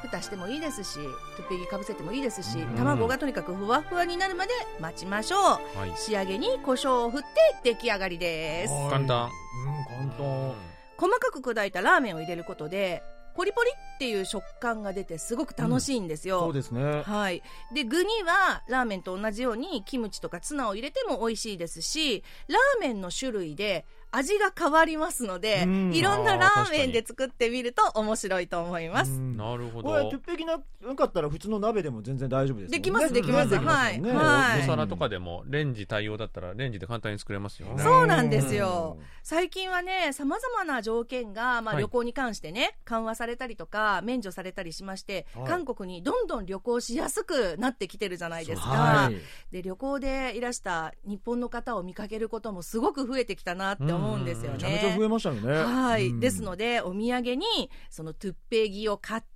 [0.04, 1.00] 蓋してもいいですし
[1.38, 2.76] トッピングかぶせてもいいですし、うん。
[2.76, 5.40] 卵がとにかくふわふわになるまで待ちましょう。
[5.78, 5.94] はい。
[5.98, 7.28] 仕上げに胡椒を振って
[7.64, 8.74] 出来上がりです。
[8.74, 8.90] はい。
[8.92, 9.30] 簡単。
[9.30, 10.54] うん簡単。
[10.96, 13.04] 細かく砕いたラーメンを入れることで
[13.36, 13.72] ポリポリ
[14.04, 17.04] っていう食感が出てすごく楽しいんですよ、そうですね。
[17.04, 17.42] はい、
[17.74, 23.86] で具にはラーメンと同じようにキムチとかツナを入れても美味しいですしラーメンの種類で
[24.16, 25.94] 味が変わりますのでうん。
[25.94, 29.12] いろんなラーメンで作ってみると面白いと思います。
[29.12, 29.36] うん。
[29.36, 29.90] なるほど。
[29.90, 32.78] これ鉄壁ななかったら普通の鍋でも全然大丈夫ですね。
[32.78, 33.12] できます。
[33.12, 34.12] できますできますもんね。
[34.14, 34.62] はい。
[34.62, 37.70] お皿とかでもレンジ対応だったらレンジで簡単に作れますよ。
[37.70, 38.98] ねそうなんですよ。
[39.24, 41.84] 最近はねさまざまな条件が、まあ、はい。
[41.84, 45.48] 旅行に関してね、緩和されたりとか免除されたりしまして、はい。
[45.48, 48.68] 韓国にどんどん旅行しやすくなってきてるじゃないですか。
[48.68, 49.16] はい
[49.52, 54.58] で旅行でいらした日本の方を見かけることもすごく増えてきたなって思うんですようん。
[54.58, 55.06] めちゃめちゃ増ね。
[55.06, 55.54] えましたよね。
[55.54, 56.20] はい、うん。
[56.20, 59.33] ですのでお土産にそのトゥッペギを買って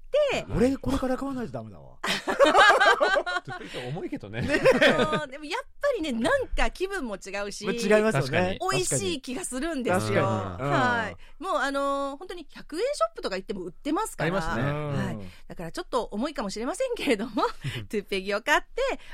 [0.55, 1.97] 俺これから買わないとダメだわ。
[3.89, 4.41] 重いけどね。
[4.43, 4.47] そ
[5.23, 8.57] うでもやっぱりねなんか気分も違うし違いますよね。
[8.61, 8.69] に。
[8.71, 10.23] 美味しい気がするんです確よ。
[10.23, 10.27] うん
[10.69, 11.43] はい。
[11.43, 14.27] もうあのー本当に100円ショップとか行っても売ってますから。
[14.27, 14.63] ありますね。
[14.63, 15.17] はい。
[15.47, 17.43] だからちょっと重いかもしれませんけれども、
[17.89, 18.67] トゥッペギを買って、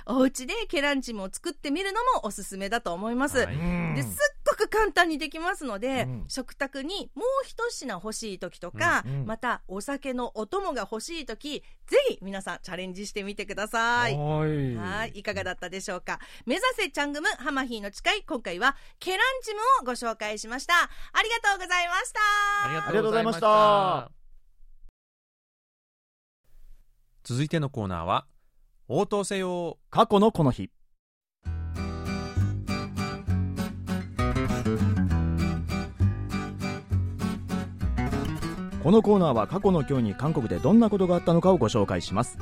[0.06, 3.38] お家でケランチムを作ってみるのもおすすめだと思います。
[3.38, 3.56] はい。
[3.56, 3.96] うん。
[3.96, 14.16] ですっごく簡単にできますので、うん食卓にもう一品欲しい時とか、うんうんまたお酒のお供が欲しい時、ぜひ皆さんチャレンジしてみてください。
[14.16, 16.20] はいはい、いかがだったでしょうか。
[16.46, 20.74] 目指せチャングムハマヒーの誓い、今回はケランチムをご紹介しました。
[20.76, 20.88] あ
[21.22, 22.20] りがとうございました。
[22.66, 24.12] ありがありがとうございました
[27.24, 28.26] 続いてのコーナーは
[28.88, 30.70] 応答せよ過去のこの日
[38.84, 42.38] このコーナーは過去の今日に韓国でどんなことがあったのかをご紹介します。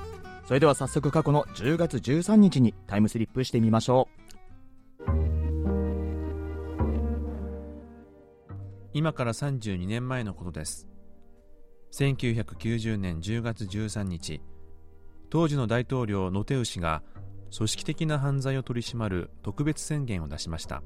[0.48, 4.22] それでは早速過去の10月13日にタイムスリップしてみましょう。
[8.94, 10.88] 今から32年前のことです。
[11.92, 14.42] 1990年10月13日
[15.30, 17.04] 当時の大統領ノテウ氏が
[17.56, 20.82] 組織的な犯罪を取り締まる特別宣言を出しました。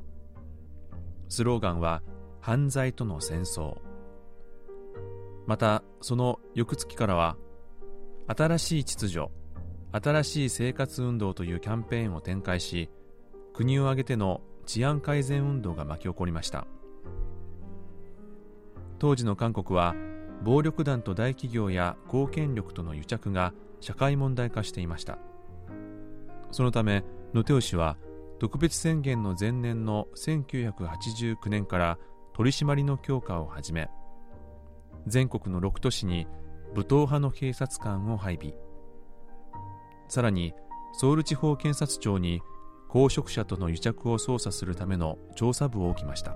[1.30, 2.04] スローガンは
[2.42, 3.78] 犯罪との戦争
[5.48, 7.38] またその翌月からは
[8.28, 9.28] 新しい秩序
[9.92, 12.90] 新しい生活運動というキャンペーンを展開し
[13.54, 16.68] 国を挙げての治安改善運動が巻き起こりました。
[19.00, 19.96] 当時の韓国は
[20.44, 25.20] 暴力団と大企業や公権力との癒着が社会問題化していました。
[26.52, 27.04] そのため
[27.34, 27.98] ノテウ氏は
[28.40, 31.98] 特別宣言の前年の1989年から
[32.34, 33.90] 取締りの強化を始め
[35.08, 36.28] 全国の6都市に
[36.74, 38.54] 武闘派の警察官を配備。
[40.08, 40.54] さらに
[40.94, 42.42] ソウル地方検察庁に
[42.90, 46.36] 公職者との癒着を捜査するための調査部を置きました。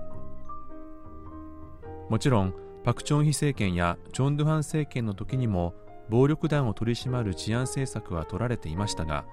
[2.08, 5.74] もちろんパク・チョンヒ政権やチョン・ドゥハン政権の時にも
[6.08, 9.24] 暴力団を取り締まる治安政策は取られていましたが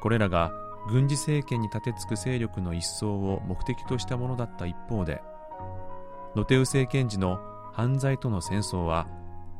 [0.00, 0.52] これらが
[0.88, 5.20] 軍事政権に立てつく勢力の一掃を目的としたものだった一方で
[6.34, 7.38] ノテウ政権時の
[7.72, 9.08] 犯罪との戦争は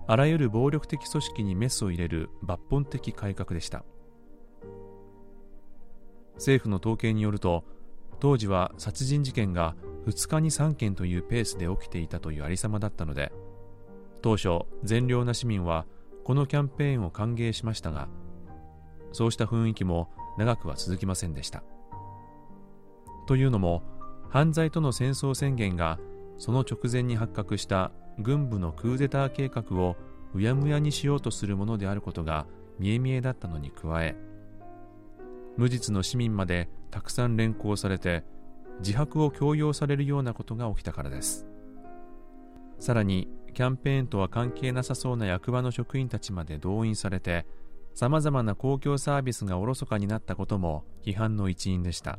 [0.06, 3.84] あらゆる暴力的組織にメスを入れる抜本的改革でした。
[6.40, 7.64] 政府の統計によると
[8.18, 13.30] 当時は殺人事件が2日に3件というペースで起きていたというありさまだったので
[14.22, 15.84] 当初善良な市民は
[16.24, 18.08] このキャンペーンを歓迎しましたが
[19.12, 21.62] そうした雰囲気も長くは続きませんでした。
[23.26, 23.82] というのも
[24.30, 25.98] 犯罪との戦争宣言が
[26.38, 29.96] その直前に発覚した軍部のクーデター計画を
[30.34, 32.46] うやむやにしようとするものであることが
[32.78, 34.16] 見え見えだったのに加え
[35.56, 38.24] 無実の市民までたくさん連行されて
[38.80, 41.46] 自白を強要されるようなことが起きたからです。
[42.78, 47.44] さらにキャンペーンとは関係なさそうな役場の職員たちまで動員されて
[47.94, 52.18] さまざまな公共サービスがおろそかになったことも批判の一因でした。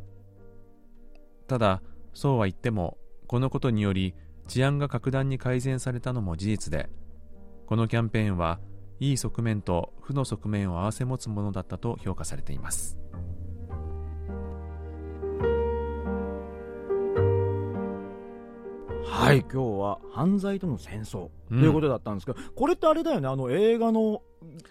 [1.47, 1.82] ただ
[2.13, 4.13] そうは言ってもこのことにより
[4.51, 6.89] 治安が格段に改善されたのも事実で
[7.67, 8.59] このキャンペーンは
[8.99, 12.99] いい側面と負の側面を併せ持つものだったと評価されています。
[19.05, 21.63] はい、今日は犯罪との戦争とうん。
[21.63, 24.21] いうことだったんですけど、これってあれだよね、あの映画の、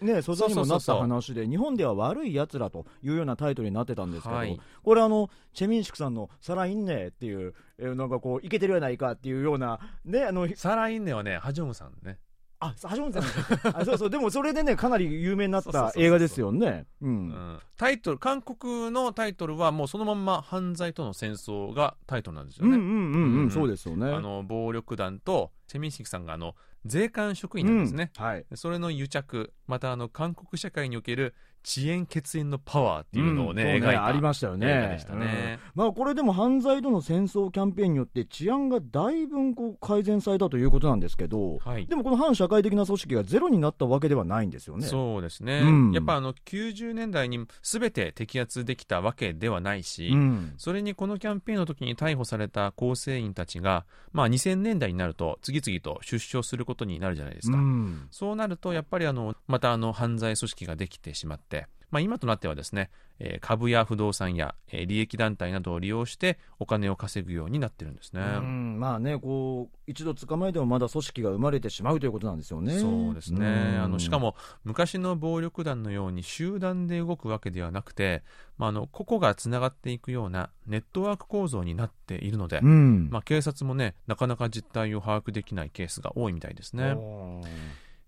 [0.01, 4.59] ね、素材にもなった話で、日本では悪いやつらというようなタイトルになってたんですけど、はい。
[4.83, 12.19] これあの、チェ・ミンシクさんのサラインネっていう、えーなんかこう、いけてるやないかっていうような、ね、あの、サラインネはねハジョンさんね
[12.61, 13.23] あ、橋本さん
[13.75, 16.87] あそうそう、でもそれでね、かなり有名になった映画ですよね。
[17.01, 17.07] う。
[17.07, 24.13] うんんタイトル韓国のタイトルはもうそのまんま犯罪との戦争がタイトルなんですよね、うんうんうんううんん、そうですよね。
[24.13, 28.47] あの暴力団とチェミンシクさんがあの税関職員なんですね、うんはい。
[28.55, 31.35] それの癒着またあの韓国社会における
[31.67, 33.83] 遅延血縁のパワーっていうのをね、うん。
[33.83, 35.03] そう描いたありましたよね。
[35.07, 41.87] たね、まあこれでも犯罪との戦争キャンペーンによって治安がだいぶこう改善されたということなんですけど、はい。
[41.87, 44.87] でもこの反社会的な組織がゼロになったわけではないんですよね。
[44.87, 45.93] そうですね、うん。
[45.93, 50.55] やっぱあの90年代に全て摘発できたわけではないし、うん。
[50.57, 58.09] それにこのキャンペーンの時に逮捕された構成員たちが、まあ、2000年代になると次々と出所することになるじゃないですか、うん。
[58.11, 61.50] そうなるとやっぱりあのまたあの犯罪組織ができてしまって、
[61.91, 68.21] まあ、今となってはですね、えー株や不動産や、えー利益団体などを利用してお金を稼ぐようになってるんですね。
[68.21, 72.79] うんまあね、こう一度捕まえてもまだ組織が生まれてしまうということなんですよね。
[72.79, 78.23] そうですね、うんあのしかも昔の暴力団のように集団で動くわけではなくて、
[78.57, 83.09] まあ、あの個々がつながっていくようなネットワーク構造になっているので、うん。
[83.11, 86.95] まあ、警察もねなかなか実態を把握できないケースが多いみたいですね。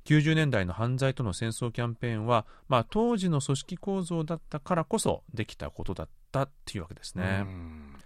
[0.05, 7.97] おー90年代の犯罪との戦争キャンペーンは、まあ、当時の組織構造だったからこそできたことだったっていうわけですね、うん。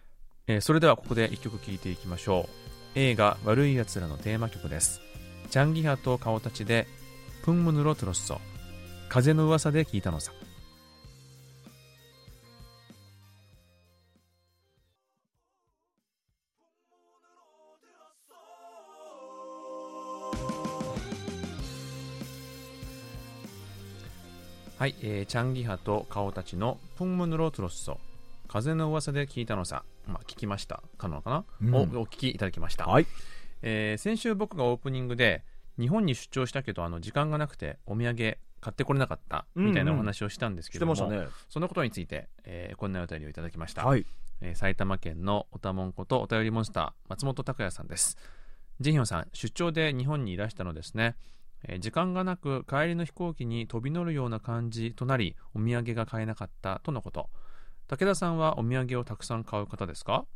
[0.46, 2.98] えーそれではここで一曲聴いていきましょう。
[2.98, 5.00] 映画「悪いやつら」のテーマ曲です。
[5.50, 6.86] チャンギハと顔たちで
[7.44, 8.40] 「プンムヌロトロッソ」
[9.08, 10.32] 風の噂で聞いたのさ
[24.86, 27.98] はい、えーチャンギハと顔たちの「プンムヌロトロッソ」
[28.46, 30.80] 風の噂で聞いたのさ、まあ、聞きました。
[30.96, 31.74] かのかな、うん。
[31.74, 33.06] おお聞きいただきました、はい。
[33.62, 35.42] えー先週僕がオープニングで
[35.76, 39.44] 日本に出張したけどあの時間がなくてお土産買ってこれなかった。
[39.56, 41.30] みたいなお話をしたんですけども、してましたね。
[41.48, 44.06] そのことについて、えーこんなお便りをいただきました、はい。
[44.40, 48.16] えー埼玉県のおたもんことお便りモンスター松本拓也さんです。
[48.78, 51.16] ジェヒョンさん出張で日本にいらしたのですね、
[51.68, 57.28] えー時間がなく帰りの飛行機に飛び乗るような感じとなりお土産が買えなかったとのこと。
[57.88, 60.26] 武田さんはお土産をたくさん買う方ですか、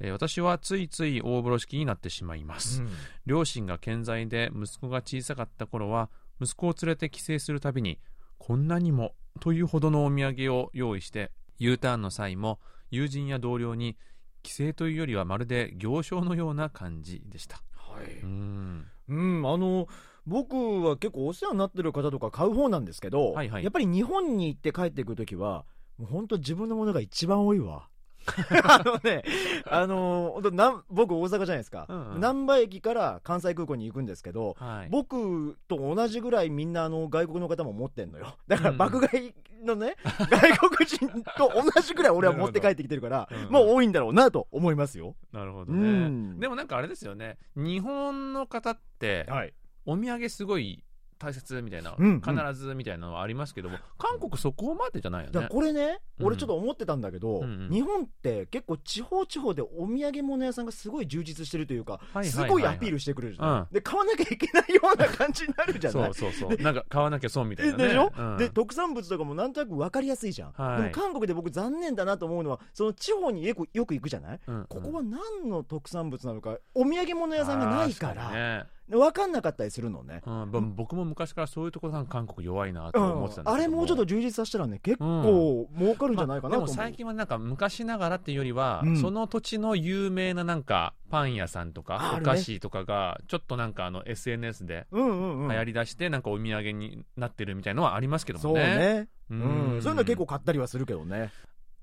[0.00, 2.82] えー私はついつい大風呂敷になってしまいます、
[3.26, 6.10] 両親が健在で息子が小さかった頃は
[6.40, 7.98] 息子を連れて帰省するたびに
[8.38, 12.60] こんなにもというほどのお土産を用意して U ターンの際も
[12.90, 13.96] 友人や同僚に
[14.42, 17.62] 帰省というよりはまるで行商のような感じでした。
[17.74, 18.20] はい。
[18.22, 18.86] うん。
[19.08, 19.88] うん、あの
[20.26, 23.64] 僕は結構お世話になってる方とか買う方なんですけど、はいはい。
[23.64, 25.64] やっぱり日本に行って帰ってくるときは、
[25.98, 27.88] もう本当自分のものが一番多いわ。
[28.64, 29.22] あのね、
[29.70, 32.20] あの本当なん僕大阪じゃないですか、うんうん。
[32.20, 34.88] 難波駅から関西空港に行くんですけど、はい。
[34.90, 38.36] 僕と同じぐらいみんなあの外国の方も持ってんのよ。
[38.48, 38.74] だからうん。
[38.74, 39.32] うん爆買い
[39.64, 39.96] のね、
[40.28, 45.14] 外国人と同じぐらい俺は持って帰ってきてるからもう多いんだろうなと思いますよ。
[45.32, 46.40] なるほどうねん。
[46.40, 47.38] でもなんかあれですよね。
[47.54, 49.54] 日本の方ってはい。
[49.86, 50.82] お土産すごい
[51.18, 52.20] 大切みたいな、うんうん。
[52.20, 56.26] 必ずみたいなのはありますけども韓国そこまでじゃないよだからねこれね、うん。
[56.26, 57.70] 俺ちょっと思ってたんだけど、うんうん。
[57.70, 63.66] 日本って結構地方地方でお土産物屋さんがすごい充実してるというか、はいはいはいすごいアピールしてくるじゃない、うん。
[63.72, 66.14] で買わなきゃいけないような感じになるじゃない？
[66.14, 66.62] そうそうそう。
[66.62, 67.84] なんか買わなきゃ損みたいなね。
[67.88, 68.36] でしょ、うん。
[68.36, 70.82] で特産物とかもなんとなく分かりやすいじゃん、はい。
[70.82, 74.58] でも韓国で僕残念だなと思うのはその地方によくよく行くじゃない、うん。
[74.58, 74.66] うん。
[74.66, 78.64] ここは何の特産物なのかお土産物屋さんがないかあー確らにね。
[78.64, 88.96] で分かんなかったりするのね、うん、ぼ僕も昔からそういうところさん韓国弱いなとうん思ってたんだけどあれもうちょっと充実させたらね結構儲かるんじゃないかなと思う、まあでも最近はなんか昔ながらっていうよりは、うん。
[88.96, 98.76] その土地の有名ななんかパン屋さんとかお菓子とかがちょっとなんかあの SNS で流行りだしてなんかお土産になってるみたいのはありますけどもね。
[98.76, 99.78] ねううん。
[99.78, 101.32] ん、そういうのは結構買ったりはするけどね。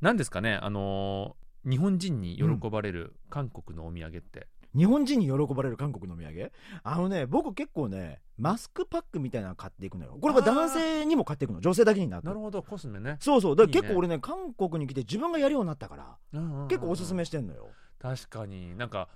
[0.02, 6.52] なんですかねあのー日本人に喜ばれる韓国のお土産って、日本人に喜ばれる韓国のお土産？
[6.84, 10.18] あのね僕結構ねマスクパックみたいなの買っていくのよ。
[10.20, 11.62] これは男性にも買っていくの。
[11.62, 12.28] 女性だけになって。
[12.28, 13.18] なるほどコスメね。
[13.20, 13.56] そうそう。
[13.56, 17.68] だから結構俺ね韓国に来て自分がやるようになったから結構おすすめしてんのよ。
[18.00, 18.76] 確かに。
[18.76, 19.10] なんか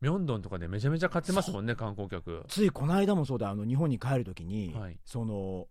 [0.00, 2.44] ミョンドンとかでめちゃめちゃ買ってますもんね観光客。
[2.48, 3.50] ついこの間もそうだ。
[3.50, 4.98] あの日本に帰る時に、はい。
[5.04, 5.66] その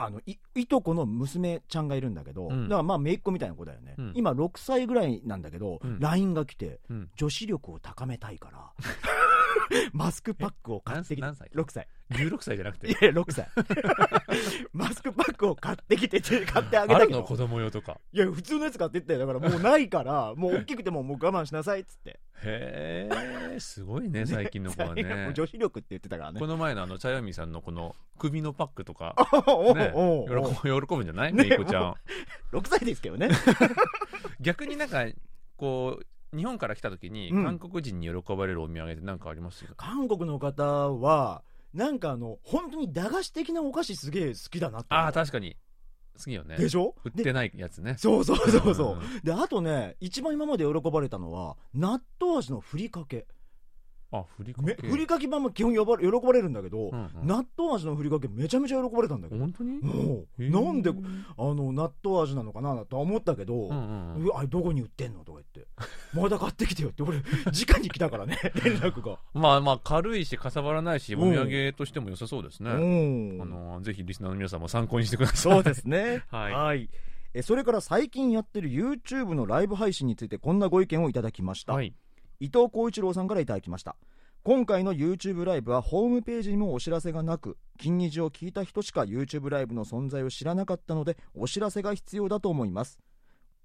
[0.00, 2.68] あのいいとこの娘ちゃんがいるんだけど、うん。
[2.68, 4.12] だからまあ姪っ子みたいな子だよね、うん。
[4.14, 5.98] 今6歳ぐらいなんだけど、うん。
[5.98, 7.10] LINE が来てうん。
[7.16, 8.72] 女子力を高めたいから
[9.92, 11.86] マスクパックを買ってきて何歳？6歳。
[12.10, 12.88] 16歳じゃなくて？
[12.88, 13.48] いや6歳。
[14.72, 17.18] マスクパックを買ってきてて買ってあげたけど。
[17.18, 18.00] あるの子供用とか。
[18.12, 19.18] いや普通のやつ買ってったよ。
[19.18, 22.20] だからもうないからもう大きくてももう我慢しなさいっつって。
[22.44, 23.08] へ
[23.54, 26.40] えすごいね最近の子はもねう女子力って言ってたからね。
[26.40, 29.14] この前のあの茶読みさんのこの首のパックとか。
[29.74, 29.92] ね
[30.26, 31.32] 喜ぶ喜ぶんじゃない？
[31.34, 31.94] ねめいこちゃん。
[32.56, 33.28] 6歳ですけどね。
[34.40, 35.04] 逆になんか
[35.56, 37.44] こう日本から来た時にうん。
[37.44, 39.64] 韓国人に喜ばれるお土産って何かあります？
[39.76, 41.42] 韓国の方は
[41.74, 45.04] なんかあの本当に駄菓子的なお菓子すげえ好きだなって思う。
[45.04, 45.56] ああ確かに。
[46.18, 46.56] 好きよね。
[46.56, 46.94] でしょ？
[47.04, 47.94] 売ってないやつね。
[47.96, 49.20] そうそうそうそう、ん。
[49.22, 53.26] であとね一番今まで喜ばれたのは納豆味のふりかけ
[54.10, 57.26] あふりかめけふりかけ版も基本呼ばれ喜ばれるんだけど、うんうん。
[57.26, 59.40] 納豆味のふりかけめちゃめちゃ喜ばれたんだけど。
[59.40, 59.78] 本当に？
[59.80, 64.14] もうなんであの納豆味なのかなとは思ったけど、うんうん。
[64.24, 65.24] うんあれどこに売ってんの？
[65.24, 65.70] とか言って。
[66.14, 67.18] まだ買ってきてよって俺
[67.52, 69.18] 直に来たからね 連絡が。
[69.34, 72.70] まあまあ軽いしかさばらないしお土産としても良さそうですね。
[72.70, 73.42] うん。
[73.42, 75.36] あのぜひリスナーの皆さんも参考にしてください。
[75.38, 76.24] そうですね。
[76.32, 76.88] はい。
[77.34, 81.94] えそれから最近やってる YouTube のライブ配信についてこんなご意見をいただきました、はい
[82.40, 83.96] 伊藤浩一郎さんからいただきました。
[84.44, 92.98] 今回の YouTube ライブはホームページにもお知らせがなく金日を聞いた人しか YouTube ライブの存在を知らなかったのでお知らせが必要だと思います。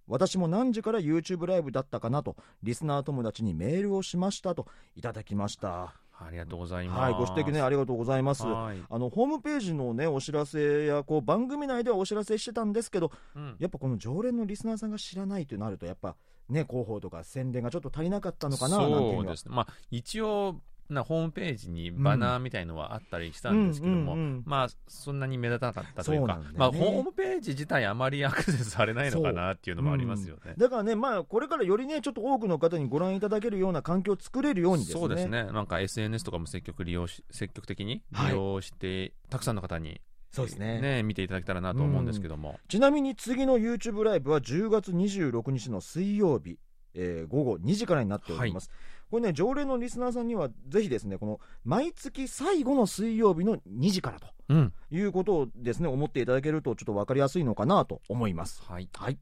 [0.07, 5.93] 私も何時から YouTube ライブだったかなとリスナー友達にメールをしましたといただきました。
[6.19, 6.99] ありがとうございます。
[6.99, 8.43] はいご指摘ねありがとうございます。
[8.43, 8.77] はい。
[8.89, 13.55] あのホームページのねお知らせやこう番組内ではお知らせしてたんですけどうん。
[13.59, 16.15] やっぱこの常連のリスナーさんが知らないとなるとやっぱ
[16.49, 19.56] ね広報とか宣伝がちょっと足りなかったのかなそうですね。
[19.56, 24.43] まあ一応なホームページにバナーみたいのはあったりしたんですけども、うんうんうん。
[24.45, 26.43] まあそんなに目立たなかったというかね。
[26.56, 30.53] まあホームページ自体あまりアクセスされないのかなっていうのもありますよね。
[30.58, 34.99] だからね、まあ、これからよりね、ちょっと多くの方にご覧いただけるような環境を作れるようにですね。
[34.99, 35.43] そうですね。
[35.45, 40.01] なんか SNS とかも積極利用し積極的にはい利用して、たくさんの方に
[40.34, 41.03] そうですね。
[41.03, 46.57] 見ていただけたらなと思うんですけども、ちなみに次の YouTube ライブは10月26日の水曜日、
[46.95, 48.71] えー午後2時からになっております。
[49.11, 54.27] これね、常連のリスナーさんには、ぜひですね、この毎月最後の水曜日の2時からと。
[54.49, 54.73] うん。
[54.89, 58.63] いうことをですね、思っていただけると、ちょっと分かりやすいのかなと思います。
[58.63, 58.89] はい。
[58.91, 59.19] はい。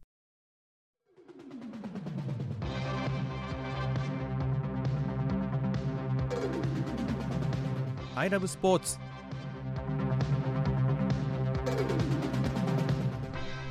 [8.16, 8.98] I love スポーツ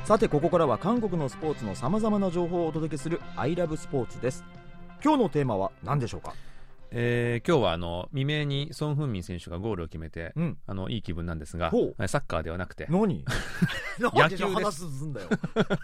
[0.04, 4.44] さてここからは韓国のスポーツのさまざまな情報をお届けする「アイラブスポーツです。
[5.04, 6.34] 今日のテーマは何でしょうか？
[6.90, 10.58] えー今日はあの未明にソン・フンミン選手がゴールを決めて、うん。
[10.66, 13.24] あのいい気分なんですがほサッカーではなくて、何？
[14.00, 15.28] 野野球で話すんだよ。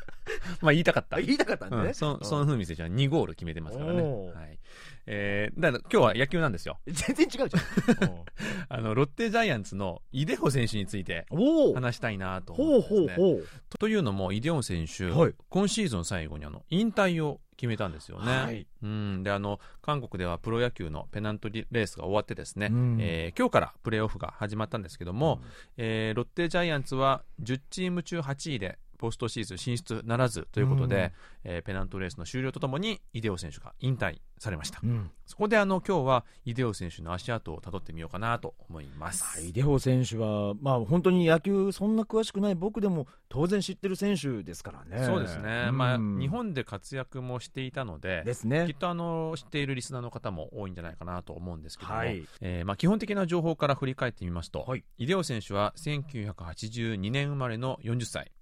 [0.61, 1.19] まあ、言いたかった。
[1.19, 1.85] あ 言いたかったんだね。
[1.89, 4.59] うん、ソンフンミン選手は2ゴール決めてますからね、はい
[5.07, 6.79] えーだから今日は野球なんですよ。
[6.87, 8.25] 全然違うじゃん。
[8.69, 11.27] あのロッテジャイアンツのイデホ選手について
[11.75, 13.47] 話したいなとほう思ってです、ね、ほうほう
[13.79, 15.35] というのもイデオン選手、はい。
[15.49, 18.67] 今シーズン最後にあの引退を決めたんですよね、はい。
[18.83, 22.99] うん、であの韓国ではプロ野球のペナントレースが終わってですね、うん。
[23.01, 25.41] えー今日からプレーオフが始まったんですけども、
[25.77, 31.13] えーロッテジャイアンツは10チーム中8位でポストシーズン進出ならずということで、
[31.45, 35.11] えーペナントレースの終了とともにイデオ選手が引退されました、うん。
[35.25, 45.05] そこであの今日はイデオ選手の足跡をたどってみようかなと思います、イデホ選手は、まあ、本当に野球そんな詳しくない僕でも当然知ってる選手ですからね。
[45.05, 45.79] そうですね、うん。
[45.79, 48.75] まあ、日本で活躍もしていたのできっですね。
[48.79, 52.27] とあの知っているリスナーの方も多いんじゃないかなと思うんですけども、はい。
[52.41, 54.85] えーまあ、基本的な情報から振り返ってみますと、はい。
[54.99, 58.33] イデオ選手は1982年生まれの40歳、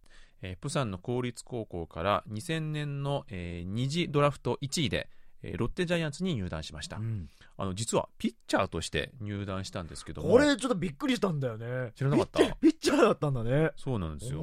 [0.44, 5.08] えープサンの公立高校から2000年の、えー二次ドラフト1位で、
[5.42, 7.28] えーロッテジャイアンツに入団しました、うん。
[7.56, 10.28] あの実はピッチャーとして入団したんですけども。
[10.30, 11.92] これちょっとびっくりしたんだよね。
[11.94, 12.40] 知らなかった。
[12.56, 13.70] ピッチャーだったんだね。
[13.76, 14.40] そうなんですよ。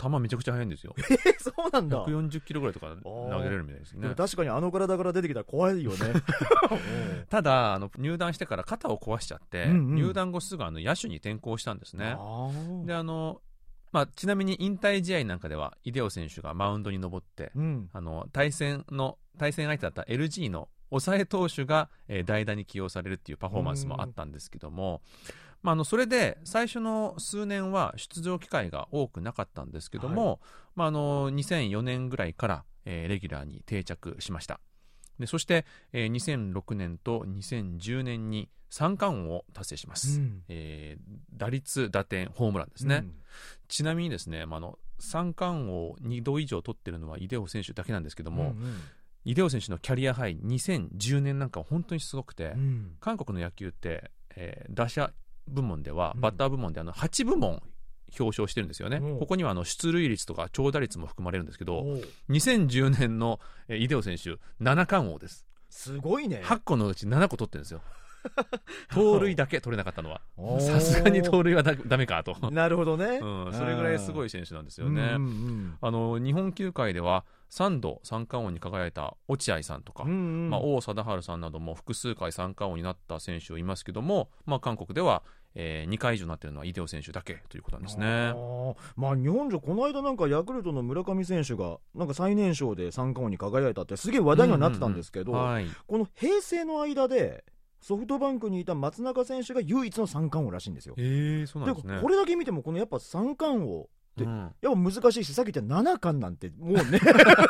[0.00, 0.94] 球めちゃくちゃ速いんですよ。
[1.26, 2.02] えそうなんだ。
[2.06, 4.14] 140キロぐらいとか投げれるみたいですね。
[4.14, 5.98] 確かにあの体から出てきたら怖いよね。
[7.28, 9.94] ただあの入団してから肩を壊しちゃって、うんうん。
[9.96, 12.16] 入団後すぐあの野手に転向したんですね。
[12.86, 13.42] であの、
[13.92, 17.90] まあ、ちなみに引退試合なんかではイデオ選手がマウンドに登って、うん。
[17.92, 25.00] あの対戦の対戦相手だった LG の抑え投手が、えー代打に起用されるっていうパフォーマンスもあったんですけども、
[25.62, 30.40] まあ、あのそれで最初の数年は出場機会が多くなかったんですけども、
[30.74, 34.60] まあ、あの2004年ぐらいから、えーレギュラーに定着しました。
[35.18, 40.42] でそして、えー2006年と2010年に三冠王を達成します、うん。
[40.48, 41.02] えー
[41.36, 43.04] 打率打点ホームランですね、
[43.72, 48.80] ちなみにですね、まあ、あの三冠王2度以上取ってるのはイデオ選手だけなんですけども、うんうん。
[49.24, 52.96] イデオ選手のキャリアハイ2010年なんかは本当にすごくて、うん。
[53.00, 55.10] 韓国の野球って、えー打者
[55.48, 56.20] 部門ではうん。
[56.20, 57.62] バッター部門であの8部門
[58.18, 59.16] 表彰してるんですよね、う。
[59.16, 65.46] んここにはあの出塁率とか長打率も含まれるんですけどおー2010年の、えーイデオ選手7冠王です。
[65.70, 66.42] すごいね。
[66.44, 67.80] 8個のうち7個取ってるんですよ
[68.92, 70.20] 盗塁だけ取れなかったのは。
[70.60, 73.18] さすがに盗塁はだダメかと、 なるほどね。
[73.22, 80.50] うん、それぐらいすごいい選手なんですでよね、うんうんあの日本球界では3度三冠王に輝いた落合さんとか、うんうん。
[80.50, 85.22] まあ、王貞治さんなども複数回三冠王になった選手いますけども、まあ、韓国では、
[85.54, 88.06] え2回以上になっているのはイデオ選手だけということなんですあね。
[88.06, 88.76] ー。
[88.96, 97.44] まあ日本じゃこの間なんかヤクルトの村上選手がなんか最年少で三冠王に輝いたってすげえ話題にはなってたんですけど、はい、この平成の間で
[97.82, 100.94] ソフトバンクにいた松中選手が唯一の三冠王らしいんですよ。
[100.96, 101.98] えー、そうなんですね。
[102.00, 107.00] これだけ見てもこのやっぱ三冠王でうんやっぱ難しいしさっき言った七冠なんてもうね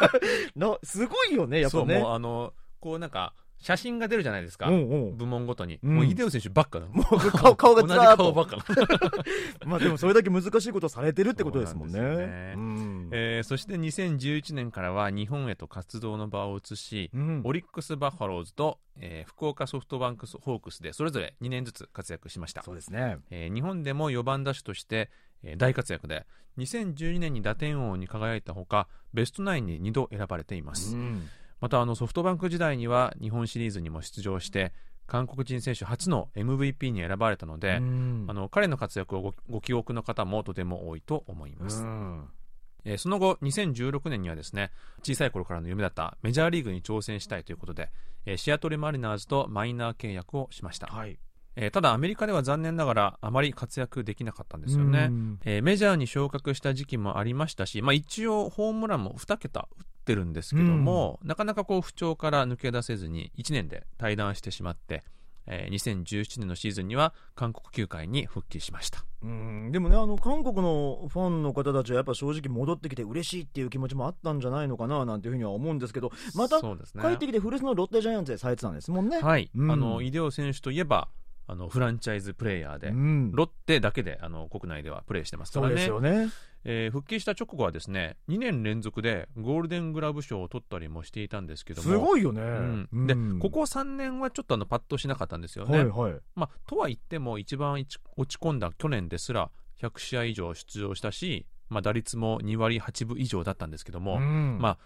[0.56, 5.16] なすごいよねやっぱねそうもうあのこうなんか写真が出るじゃないですか、うんうん。
[5.16, 5.94] 部門ごとに、うん。
[5.94, 6.86] もうイデオ選手ばっかだ。
[6.90, 8.24] もう顔顔がずらーっと。
[8.24, 8.64] 顔ばっかだ。
[9.64, 11.94] まあでもそれだけ難しいことをされてるってことですもんね。
[11.94, 12.54] そね。
[12.56, 13.08] うん。
[13.12, 17.40] えーそして2011年からは日本へと活動の場を移し、うん。
[17.44, 22.62] オリックス・バファローズと、えー福岡ソフトバンクホークスでそれぞれ2年ずつ活躍しました。
[22.64, 23.18] そうですね。
[23.30, 25.08] えー日本でも4番打手として、
[25.44, 26.26] えー大活躍で
[26.58, 31.28] 2012年に打点王に輝いたほかベストナインに2度選ばれています、うん
[31.62, 34.72] またあのソフトバンク時代には日本シリーズにも出場して
[35.06, 38.24] 韓国人選手初の MVP に選ばれたので、うん。
[38.28, 42.28] あの彼の活躍をごご記憶の方もとても多いと思います、うん。
[42.84, 44.72] えーその後2016年にはですね
[45.04, 47.90] 小さい頃からの夢だったメジャーリーグに挑戦したいということで、
[48.26, 51.16] えーシアトルマリナーズとマイナー契約をしました、はい。
[51.54, 55.40] えーただアメリカでは残念ながらあまり活躍できなかったんですよね、うん。
[55.44, 65.02] えーメジャーに昇格した時期もありましたし、まあ、一応ホームランも2桁打ってるんですけども、なかなかこう不調から抜け出せずに1年で退団してしまって、
[65.46, 69.04] えー2017年のシーズンには韓国球界に復帰しました。
[69.22, 69.72] うん。
[69.72, 76.66] でもねあの韓国のファンの方たちはやっぱ正直戻ってきて嬉しいっていう気持ちもあったんじゃないのかななんていうふうには思うんですけどまた帰
[77.14, 79.20] ってきて古巣のロッテジャイアンツでされてたんですもんね。
[79.20, 79.70] はい、うん。
[79.70, 81.08] あのイデオ選手といえば
[81.48, 83.32] あのフランチャイズプレーヤーで、うん。
[83.32, 85.70] ロッテだけであの国内ではプレーしてますからね。
[85.70, 86.30] そうですよね。
[86.64, 92.42] えー復帰した直後はですね2年連続でゴールデングラブ賞を取ったりもしていたんですけどもすごいよね。
[92.42, 92.44] う
[92.96, 95.78] んでうんここ3年はちょっとあのパッとしなかったんですよね。
[95.78, 96.14] はいはい。
[96.34, 99.50] まあ、とは言っても一番一落ち込んだ去年ですら
[99.80, 104.78] 100試合以上出場したし、まあ、打率も2割8分以上だったんですけども、うんまあ、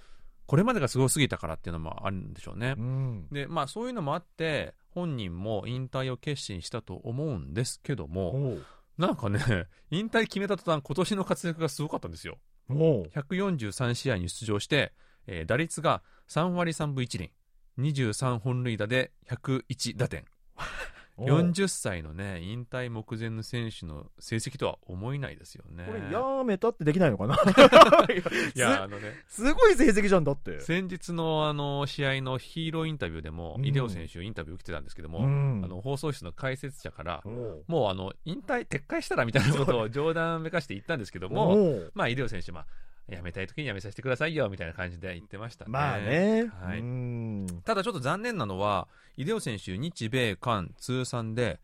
[0.46, 2.74] これまでがすごすぎたからっていうのもあるんでしょうね。
[2.78, 8.56] うんでまあ、そういうのもあって本人も引退を決心したと思うんですけども、
[8.98, 12.38] なんかね、 引退決めた途端、今年の活躍がすごかったんですよ。
[12.68, 14.92] おう143試合に出場して、
[15.26, 17.32] えー打率が3割3分1厘、
[17.78, 20.24] 23本塁打で101打点。
[21.16, 21.28] おう。
[21.28, 25.84] 40歳のね、引退目前の選手の成績とは思えないですよね。
[25.86, 27.34] これやめたってできないのかな？
[28.54, 30.60] いや、あのね、すすごい成績じゃんだって。
[30.60, 33.66] 先日のあの試合のヒーローインタビューでも、うん。
[33.66, 35.62] イデオ選手インタビュー受けてたんですけども、うん。
[35.64, 37.64] あの放送室の解説者から、おう。
[37.66, 42.66] もうあの引退撤回したらみたいなことを冗談めかして言ったんですけども、まあ、イデオ選手、まあ、
[43.08, 45.70] 辞めたい時に辞めさせてくださいよみたいな感じで言ってましたね。
[45.70, 46.80] まあね、はい。
[46.80, 47.46] うん。
[47.64, 51.60] ただちょっと残念なのは、イデオ選手、日米韓通算で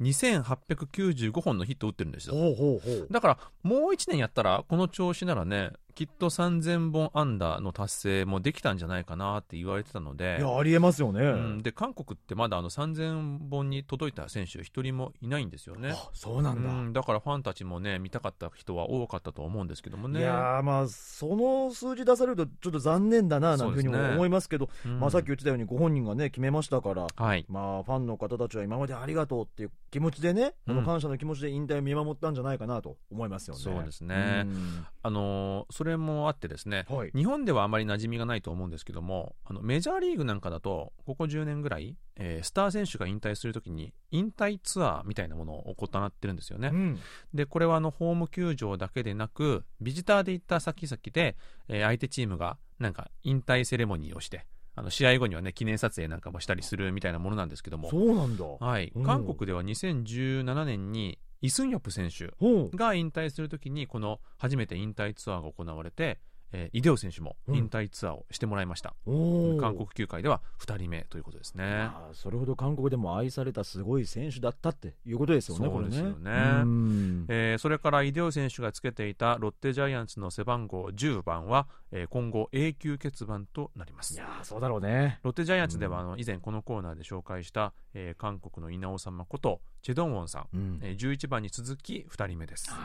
[0.00, 2.34] 2895本のヒットを打ってるんですよ。
[2.34, 10.36] ほうほうほうだから、もう1年やったら、この調子ならね、きっと3000本安打の達成もできたんじゃないかなって言われてたので。
[10.40, 15.90] い、やありえますよね、うん、で韓国ってまだあの3000本に届いた選手、一人もいないんですよね。
[15.90, 20.20] あそうなんだ、うん、だからファンたちもね、見たかった人は多かったと思うんですけどもね。
[20.20, 25.00] いやーまあその数字出されるとちょっと残念だななんていうふうに思いますけどうん。
[25.00, 27.46] まあ、さっき言ってたようにご本人がね決めましたからはい。
[27.48, 30.74] まあファンの方たちは今までありがとうっていう気持ちでね、うん。
[30.74, 33.62] この感謝の気持ちで引退を見守ったんじゃないかなと思いますよね。
[33.62, 34.44] そうですね。
[34.46, 34.86] うん。
[35.02, 37.10] あのーそれもあってですね、はい。
[37.14, 46.68] 日本ではあまり馴染みがないと思うんですけども、あのメジャーリーグなんかだと、ここ10年ぐらい、えースター選手が引退するときに、引退ツアーみたいなものを行ってるんですよね。
[46.72, 47.00] うん。
[47.34, 51.36] で、これはあのホーム球場だけでなく、ビジターで行った先々で、
[51.68, 58.44] えー相手チームがなんか引退セレモニーをして、あの試合後にはね、記念撮影なんかもしたりするみたいなものなんですけども、そうなんだ。
[58.44, 62.32] はいうん、韓国では2017年にイ・スンヨプ選手。
[62.74, 66.18] が引退するときに、この初めて引退ツアーが行われて、
[66.56, 68.94] えーイデオ選手も引退ツアーをしてもらいました。
[69.06, 69.60] おー。
[69.60, 71.90] 韓国球界では2人目ということですね。
[72.12, 76.30] それほど韓国でも愛されたすごい選手だったっていうことですよね、そうですよね。
[76.30, 76.40] ね。
[76.62, 77.26] うん。
[77.28, 84.14] えーそれからイデオ選手がつけていたロッテジャイアンツの背番号10番は、えー今後永久欠番となります。
[84.14, 85.18] いやーそうだろうね。
[85.24, 90.78] ロッテジャイアンツでは、あの以前このコーナーで紹介した、えー韓国の稲尾様ことチェドンウォンさん、うん。
[90.82, 92.70] えー11番に続き2人目です。
[92.70, 92.76] は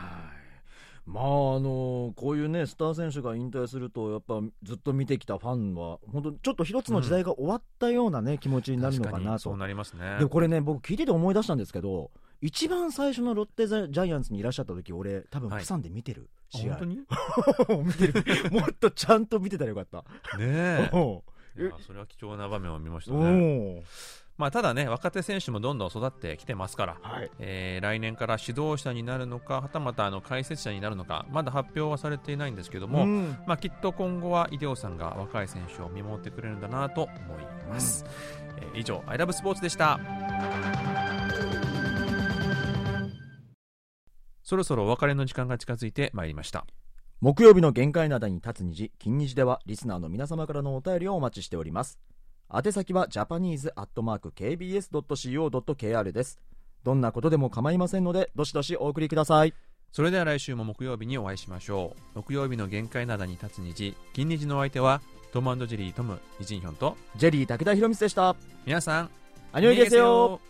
[0.46, 0.49] い
[1.06, 1.26] まああ
[1.60, 10.18] のこういうねスター選手が引退するとやっぱずっと見てきたファンは本当ちょっと一つの時代が終わったようなね、気持ちになるのか確なとそうなりますね。
[10.18, 16.76] でこれね僕聞いてて思い出したんですけど一番最初のロッテジャイアンツにいらっしゃった時俺多分はいプサンで見てる、あ試合。
[16.76, 16.96] 本当に？
[16.96, 17.02] ね
[17.84, 18.50] 見てる。
[18.52, 20.04] もっとちゃんと見てたらよかった。
[20.38, 20.90] え。
[20.92, 21.22] お
[21.58, 23.82] いやそれは貴重な場面を見ましたおねー
[24.40, 27.30] まあただね若手選手もどんどん育ってきてますからはい。
[27.38, 33.38] えー来年から指導者になるのかはたまたあの解説者になるのかまだ発表はされていないんですけども、うん。
[33.46, 37.18] まあ、きっと今後はイデオさんが若い選手を見守ってくれるんだなと思い
[37.68, 38.04] ます、
[38.56, 40.00] えー以上「アイラブスポーツでした。
[44.42, 46.66] そろそろお別れの時間が近づいてまいりました。
[47.20, 51.98] 木曜日の限界灘に立つ虹金虹ではリスナーの皆様からのお便りをお待ちしております
[52.52, 56.40] 宛先はジャパニーズアットマーク KBS.CO.KR です。
[56.82, 59.54] どんなことでも構いませんのでどしどしお送りください。
[59.92, 62.18] それでは来週も木曜日にお会いしましょう。
[62.18, 63.94] 木曜日の限界灘に立つ虹。
[64.12, 65.00] 金虹のお相手は
[65.32, 68.34] トムジェリートムイジンヒョンとジェリー武田博光でした。
[68.66, 69.10] 皆さん
[69.52, 70.40] アニョイですよ